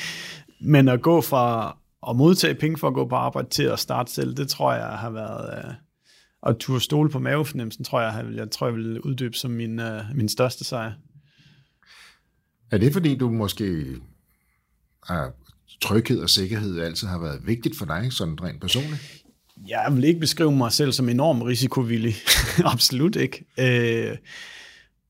[0.72, 1.76] Men at gå fra
[2.08, 4.86] at modtage penge for at gå på arbejde til at starte selv, det tror jeg
[4.86, 5.64] har været...
[5.64, 5.74] Øh,
[6.46, 10.02] at turde stole på mavefornemmelsen, tror jeg, jeg, tror, jeg vil uddybe som min, øh,
[10.14, 10.92] min største sejr.
[12.70, 13.96] Er det fordi, du måske
[15.06, 15.32] har
[15.80, 19.24] tryghed og sikkerhed altid har været vigtigt for dig, sådan rent personligt?
[19.68, 22.14] Jeg vil ikke beskrive mig selv som enormt risikovillig.
[22.72, 23.44] Absolut ikke.
[23.58, 24.16] Øh,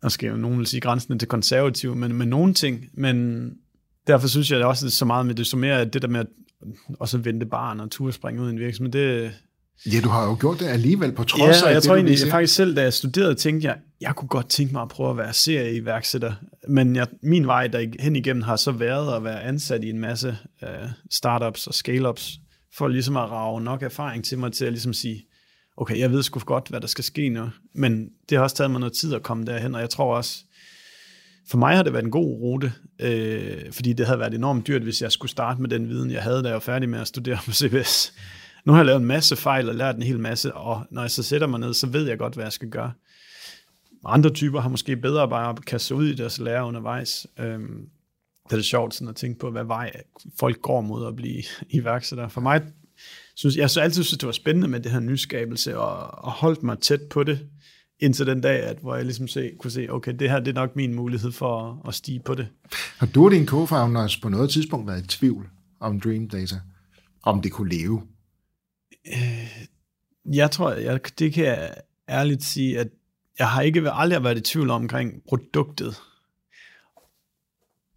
[0.02, 2.84] nu skal jo nogen vil sige grænsen til konservativ, men med nogle ting.
[2.92, 3.46] Men
[4.06, 6.20] derfor synes jeg også det er så meget med det, så mere det der med
[6.20, 6.26] at
[6.98, 9.32] også vente barn og turde springe ud i en virksomhed, det,
[9.86, 12.20] Ja, du har jo gjort det alligevel på trods ja, af jeg det, tror egentlig,
[12.20, 15.10] jeg faktisk selv, da jeg studerede, tænkte jeg, jeg kunne godt tænke mig at prøve
[15.10, 16.32] at være serieiværksætter.
[16.68, 19.98] Men jeg, min vej der hen igennem har så været at være ansat i en
[19.98, 20.68] masse uh,
[21.10, 22.38] startups og scale-ups,
[22.76, 25.24] for ligesom at rave nok erfaring til mig til at ligesom sige,
[25.76, 28.70] okay, jeg ved sgu godt, hvad der skal ske nu, men det har også taget
[28.70, 30.44] mig noget tid at komme derhen, og jeg tror også,
[31.50, 34.82] for mig har det været en god rute, øh, fordi det havde været enormt dyrt,
[34.82, 37.06] hvis jeg skulle starte med den viden, jeg havde, da jeg var færdig med at
[37.06, 38.12] studere på CBS.
[38.64, 41.10] Nu har jeg lavet en masse fejl og lært en hel masse, og når jeg
[41.10, 42.92] så sætter mig ned, så ved jeg godt, hvad jeg skal gøre.
[44.04, 46.66] Andre typer har måske bedre bare at kaste sig ud i det og så lære
[46.66, 47.26] undervejs.
[47.38, 47.88] Øhm,
[48.44, 49.92] det er det sjovt sådan at tænke på, hvad vej
[50.38, 51.42] folk går mod at blive
[51.80, 52.28] iværksætter.
[52.28, 52.62] For mig,
[53.34, 56.62] synes jeg så altid synes, det var spændende med det her nyskabelse, og, og holdt
[56.62, 57.48] mig tæt på det,
[58.00, 60.54] indtil den dag, at, hvor jeg ligesom se, kunne se, okay, det her det er
[60.54, 62.48] nok min mulighed for at, at stige på det.
[62.98, 65.48] Har du og din co-founders på noget tidspunkt været i tvivl
[65.80, 66.56] om Dream Data?
[67.22, 68.02] Om det kunne leve?
[69.06, 69.66] Øh,
[70.36, 71.74] jeg tror, jeg, det kan jeg
[72.08, 72.88] ærligt sige, at
[73.38, 75.96] jeg har ikke aldrig været i tvivl omkring produktet.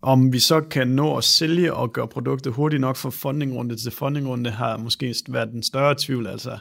[0.02, 3.92] Om vi så kan nå at sælge og gøre produktet hurtigt nok fra fundingrunde til
[3.92, 6.28] fundingrunde, har måske været den større tvivl.
[6.28, 6.58] Altså,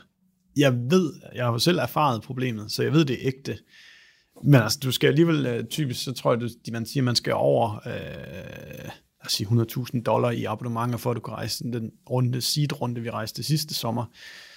[0.56, 3.58] jeg ved, jeg har jo selv erfaret problemet, så jeg ved, det er ægte.
[4.44, 7.80] Men altså, du skal alligevel, øh, typisk, så tror jeg, man siger, man skal over
[7.86, 8.90] øh,
[9.28, 13.42] sige 100.000 dollar i abonnementer, for at du kan rejse den runde, seed-runde, vi rejste
[13.42, 14.04] sidste sommer.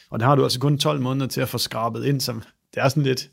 [0.10, 2.44] Og der har du altså kun 12 måneder til at få skrabet ind, som
[2.74, 3.30] det er sådan lidt,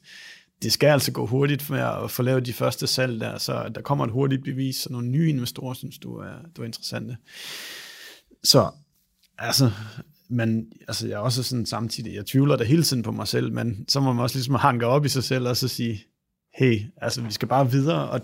[0.62, 3.80] det skal altså gå hurtigt med at få lavet de første salg der, så der
[3.80, 7.16] kommer et hurtigt bevis, så nogle nye investorer synes du er, du er interessante.
[8.45, 8.70] Så,
[9.39, 9.70] altså,
[10.28, 13.53] men altså, jeg er også sådan samtidig, jeg tvivler da hele tiden på mig selv,
[13.53, 16.05] men så må man også ligesom hanke op i sig selv og så sige,
[16.55, 18.20] hey, altså vi skal bare videre, og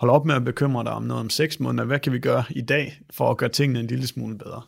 [0.00, 1.84] hold op med at bekymre dig om noget om seks måneder.
[1.84, 4.62] Hvad kan vi gøre i dag for at gøre tingene en lille smule bedre?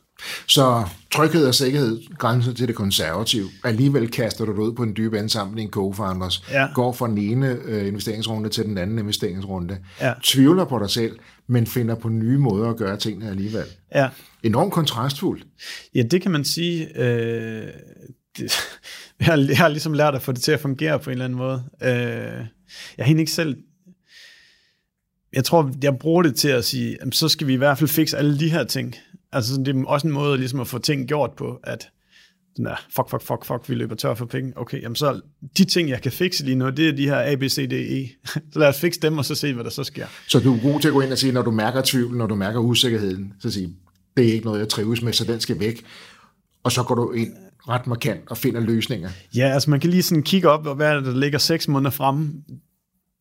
[0.48, 3.48] Så tryghed og sikkerhed, grænsen til det konservative.
[3.64, 6.50] Alligevel kaster du dig ud på en dyb ansamling co-founders.
[6.52, 6.68] Ja.
[6.74, 9.78] Går fra den ene øh, investeringsrunde til den anden investeringsrunde.
[10.00, 10.12] Ja.
[10.22, 13.64] Tvivler på dig selv, men finder på nye måder at gøre tingene alligevel.
[13.94, 14.08] Ja,
[14.42, 15.46] Enormt kontrastfuldt.
[15.94, 16.98] ja det kan man sige.
[16.98, 17.66] Øh,
[18.38, 18.52] det,
[19.20, 21.24] jeg, har, jeg har ligesom lært at få det til at fungere på en eller
[21.24, 21.64] anden måde.
[21.82, 22.44] Øh,
[22.98, 23.56] jeg har ikke selv
[25.32, 27.88] jeg tror, jeg bruger det til at sige, jamen, så skal vi i hvert fald
[27.88, 28.94] fikse alle de her ting.
[29.32, 31.88] Altså, det er også en måde ligesom at få ting gjort på, at
[32.56, 34.52] den der, fuck, fuck, fuck, fuck, vi løber tør for penge.
[34.56, 35.20] Okay, jamen så
[35.58, 37.72] de ting, jeg kan fikse lige nu, det er de her A, B, C, D,
[37.72, 38.08] E.
[38.52, 40.06] så lad os fikse dem, og så se, hvad der så sker.
[40.28, 42.26] Så du er god til at gå ind og sige, når du mærker tvivl, når
[42.26, 43.76] du mærker usikkerheden, så sige,
[44.16, 45.84] det er ikke noget, jeg trives med, så den skal væk.
[46.62, 47.32] Og så går du ind
[47.68, 49.10] ret markant og finder løsninger.
[49.36, 51.68] Ja, altså man kan lige sådan kigge op, og hvad er det, der ligger seks
[51.68, 52.32] måneder fremme.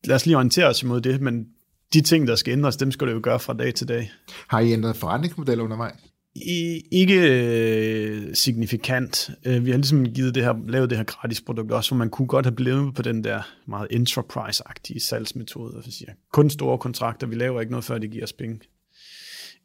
[0.04, 1.46] Lad os lige orientere os imod det, men
[1.92, 4.12] de ting, der skal ændres, dem skal du jo gøre fra dag til dag.
[4.48, 5.96] Har I ændret forretningsmodel undervejs?
[6.34, 9.30] I, ikke øh, signifikant.
[9.46, 12.10] Øh, vi har ligesom givet det her, lavet det her gratis produkt også, hvor man
[12.10, 16.78] kunne godt have blevet på den der meget enterprise-agtige salgsmetode, og så siger, kun store
[16.78, 18.60] kontrakter, vi laver ikke noget, før de giver os penge.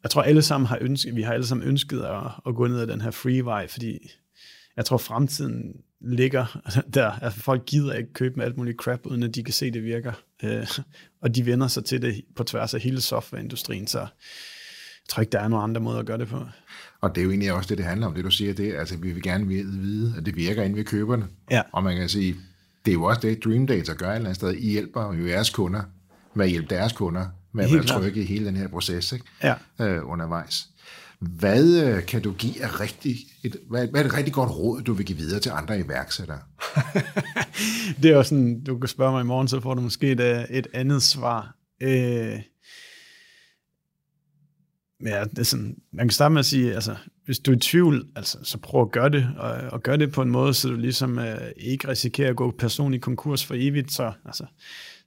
[0.02, 2.80] Jeg tror alle sammen har ønsket, vi har alle sammen ønsket at, at gå ned
[2.80, 4.10] ad den her free-vej, fordi
[4.76, 6.60] jeg tror fremtiden ligger
[6.94, 7.10] der.
[7.10, 9.82] Altså folk gider ikke købe med alt muligt crap, uden at de kan se, det
[9.82, 10.12] virker.
[10.42, 10.66] Øh,
[11.22, 15.32] og de vender sig til det på tværs af hele softwareindustrien, så jeg tror ikke,
[15.32, 16.46] der er nogen andre måder at gøre det på.
[17.00, 18.96] Og det er jo egentlig også det, det handler om, det du siger, det altså
[18.96, 21.26] vi vil gerne vide, at det virker inden ved køberne.
[21.50, 21.62] Ja.
[21.72, 22.36] Og man kan sige,
[22.84, 24.52] det er jo også det, Dream Data gør et eller andet sted.
[24.52, 25.82] I hjælper jo jeres kunder
[26.34, 29.24] med at hjælpe deres kunder med at være trygge i hele den her proces ikke?
[29.42, 29.54] Ja.
[29.80, 30.68] Øh, undervejs.
[31.20, 34.82] Hvad øh, kan du give af rigtig, et, hvad, hvad er et rigtig godt råd,
[34.82, 36.38] du vil give videre til andre iværksættere?
[38.02, 40.20] det er jo sådan, du kan spørge mig i morgen, så får du måske et,
[40.20, 41.56] øh, et andet svar.
[41.82, 42.40] Øh,
[45.04, 47.60] ja, det er sådan, man kan starte med at sige, altså, hvis du er i
[47.60, 50.68] tvivl, altså, så prøv at gøre det, og, og gør det på en måde, så
[50.68, 54.46] du ligesom øh, ikke risikerer at gå personlig konkurs for evigt, så altså,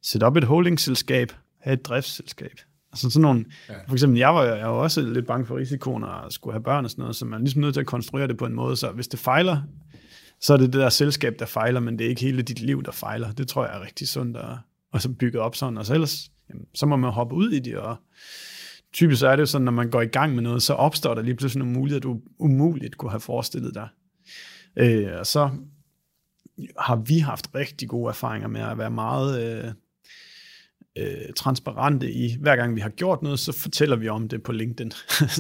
[0.02, 2.60] sæt op et holdingselskab, have et driftsselskab.
[2.92, 3.74] Altså sådan nogle, ja.
[3.88, 6.86] for eksempel, jeg var, jeg var også lidt bange for risikoen og skulle have børn
[6.86, 8.76] og sådan noget, så man er ligesom nødt til at konstruere det på en måde,
[8.76, 9.62] så hvis det fejler,
[10.42, 12.84] så er det det der selskab, der fejler, men det er ikke hele dit liv,
[12.84, 13.32] der fejler.
[13.32, 14.58] Det tror jeg er rigtig sundt at,
[14.94, 15.78] at så bygge op sådan.
[15.78, 17.98] Og så ellers, jamen, så må man hoppe ud i det, og
[18.94, 21.22] typisk er det jo sådan, når man går i gang med noget, så opstår der
[21.22, 23.88] lige pludselig nogle muligheder, du umuligt kunne have forestillet dig.
[24.78, 25.50] Øh, og så
[26.80, 29.72] har vi haft rigtig gode erfaringer med at være meget øh,
[31.00, 34.52] øh, transparente i, hver gang vi har gjort noget, så fortæller vi om det på
[34.52, 34.92] LinkedIn.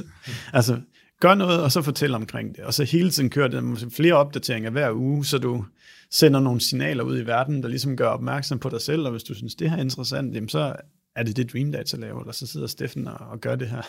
[0.54, 0.80] altså,
[1.20, 2.64] gør noget, og så fortæl omkring det.
[2.64, 5.66] Og så hele tiden kører det flere opdateringer hver uge, så du
[6.12, 9.24] sender nogle signaler ud i verden, der ligesom gør opmærksom på dig selv, og hvis
[9.24, 10.76] du synes, det her er interessant, jamen så
[11.16, 13.82] er det det Dream Data laver, eller så sidder Steffen og, og gør det her.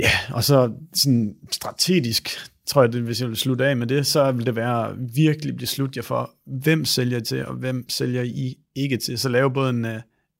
[0.00, 2.28] Ja, og så sådan strategisk,
[2.66, 5.56] tror jeg, det, hvis jeg vil slutte af med det, så vil det være virkelig
[5.56, 9.18] blive slut jer for, hvem sælger I til, og hvem sælger I ikke til.
[9.18, 9.90] Så lave både en uh,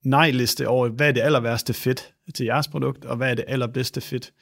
[0.05, 3.45] nej-liste over, hvad er det aller værste fedt til jeres produkt, og hvad er det
[3.49, 4.33] allerbedste fedt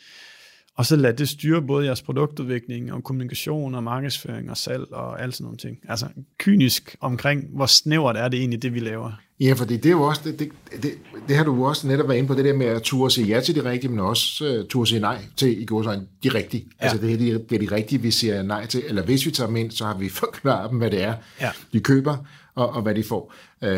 [0.79, 5.23] og så lad det styre både jeres produktudvikling og kommunikation og markedsføring og salg og
[5.23, 5.79] alt sådan nogle ting.
[5.89, 6.07] Altså
[6.39, 9.13] kynisk omkring, hvor snævert er det egentlig, det vi laver.
[9.41, 10.49] Ja, fordi det er jo også, det, det,
[10.83, 10.93] det,
[11.29, 13.41] det har du også netop været inde på, det der med at turde sige ja
[13.41, 16.67] til de rigtige, men også uh, turde sige nej til, i går så de rigtige.
[16.81, 16.85] Ja.
[16.85, 19.47] Altså det, det, det er de rigtige, vi siger nej til, eller hvis vi tager
[19.47, 21.51] dem ind, så har vi forklaret dem, hvad det er, ja.
[21.73, 22.17] de køber,
[22.55, 23.35] og, og hvad de får.
[23.63, 23.71] Uh,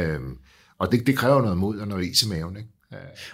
[0.78, 2.68] og det, det kræver noget mod og noget is i maven, ikke?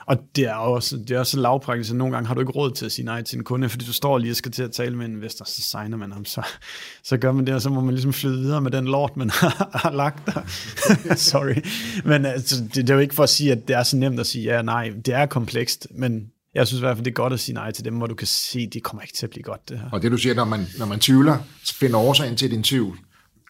[0.07, 2.71] Og det er også, det er også lavpraktisk, at nogle gange har du ikke råd
[2.71, 4.73] til at sige nej til en kunde, fordi du står lige og skal til at
[4.73, 6.43] tale med en investor, så signer man ham, så,
[7.03, 9.31] så gør man det, og så må man ligesom flyde videre med den lort, man
[9.83, 10.43] har lagt der.
[11.31, 11.57] Sorry.
[12.05, 14.21] Men altså, det, det er jo ikke for at sige, at det er så nemt
[14.21, 14.93] at sige ja nej.
[15.07, 17.73] Det er komplekst, men jeg synes i hvert fald, det er godt at sige nej
[17.73, 19.79] til dem, hvor du kan se, at det kommer ikke til at blive godt, det
[19.79, 19.91] her.
[19.93, 22.99] Og det du siger, når man, når man tvivler, finder årsagen til din tvivl,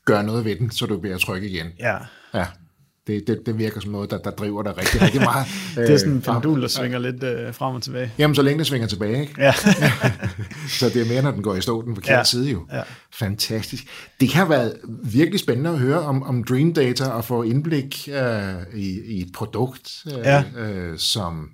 [0.04, 1.66] gør noget ved den, så du bliver tryg igen.
[1.78, 1.96] Ja.
[2.34, 2.46] Ja,
[3.06, 5.46] det, det, det virker som noget, der, der driver dig rigtig, rigtig meget.
[5.76, 8.12] det er sådan en øh, pendul, der svinger lidt øh, frem og tilbage.
[8.18, 9.34] Jamen, så længe det svinger tilbage, ikke?
[9.38, 9.52] Ja.
[10.78, 12.24] så det er mere, når den går i stå, den forkerte ja.
[12.24, 12.66] side jo.
[12.72, 12.82] Ja.
[13.12, 13.84] Fantastisk.
[14.20, 18.54] Det har været virkelig spændende at høre om, om Dream Data og få indblik øh,
[18.74, 20.44] i, i et produkt, øh, ja.
[20.56, 21.50] øh, som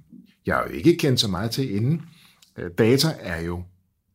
[0.46, 2.03] jeg jo ikke kendt så meget til inden.
[2.59, 3.62] Øh, data er jo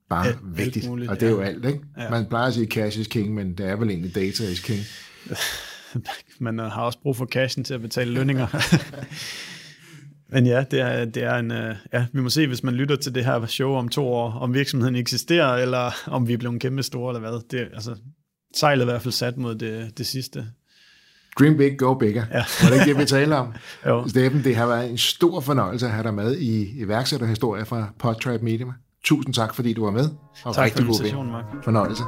[0.10, 1.36] bare ja, vigtigt, muligt, og det er ja.
[1.36, 1.80] jo alt, ikke?
[1.98, 2.10] Ja.
[2.10, 4.80] Man plejer at sige cash is king, men det er vel egentlig data is king.
[6.40, 8.48] man har også brug for cashen til at betale lønninger.
[10.30, 12.96] Men ja, det er, det er en, øh, ja, vi må se, hvis man lytter
[12.96, 16.62] til det her show om to år, om virksomheden eksisterer, eller om vi er blevet
[16.62, 17.42] kæmpe store, eller hvad.
[17.52, 17.96] Det, altså,
[18.56, 20.46] sejlet er i hvert fald sat mod det, det sidste.
[21.40, 22.26] Dream big, go bigger.
[22.32, 22.44] Ja.
[22.64, 23.54] Var det ikke det, vi taler om?
[23.88, 24.08] jo.
[24.08, 28.42] Steffen, det har været en stor fornøjelse at have dig med i iværksætterhistorie fra Podtrap
[28.42, 28.66] Media.
[29.04, 30.10] Tusind tak, fordi du var med.
[30.44, 31.46] Og tak rigtig for invitationen, Mark.
[31.64, 32.04] Fornøjelse.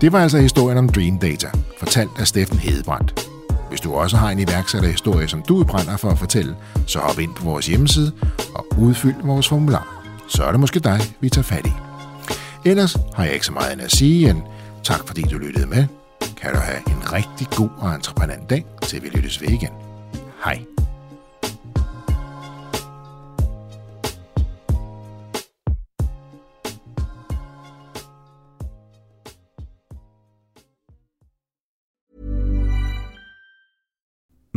[0.00, 3.28] Det var altså historien om Dream Data, fortalt af Steffen Hedebrandt.
[3.68, 7.34] Hvis du også har en iværksætterhistorie, som du brænder for at fortælle, så hop ind
[7.34, 8.12] på vores hjemmeside
[8.54, 10.04] og udfyld vores formular.
[10.28, 11.72] Så er det måske dig, vi tager fat i.
[12.64, 14.42] Ellers har jeg ikke så meget end at sige end
[14.84, 15.86] tak fordi du lyttede med.
[16.40, 19.72] Kan du have en rigtig god og entreprenant dag, til vi lyttes ved igen.
[20.44, 20.77] Hej.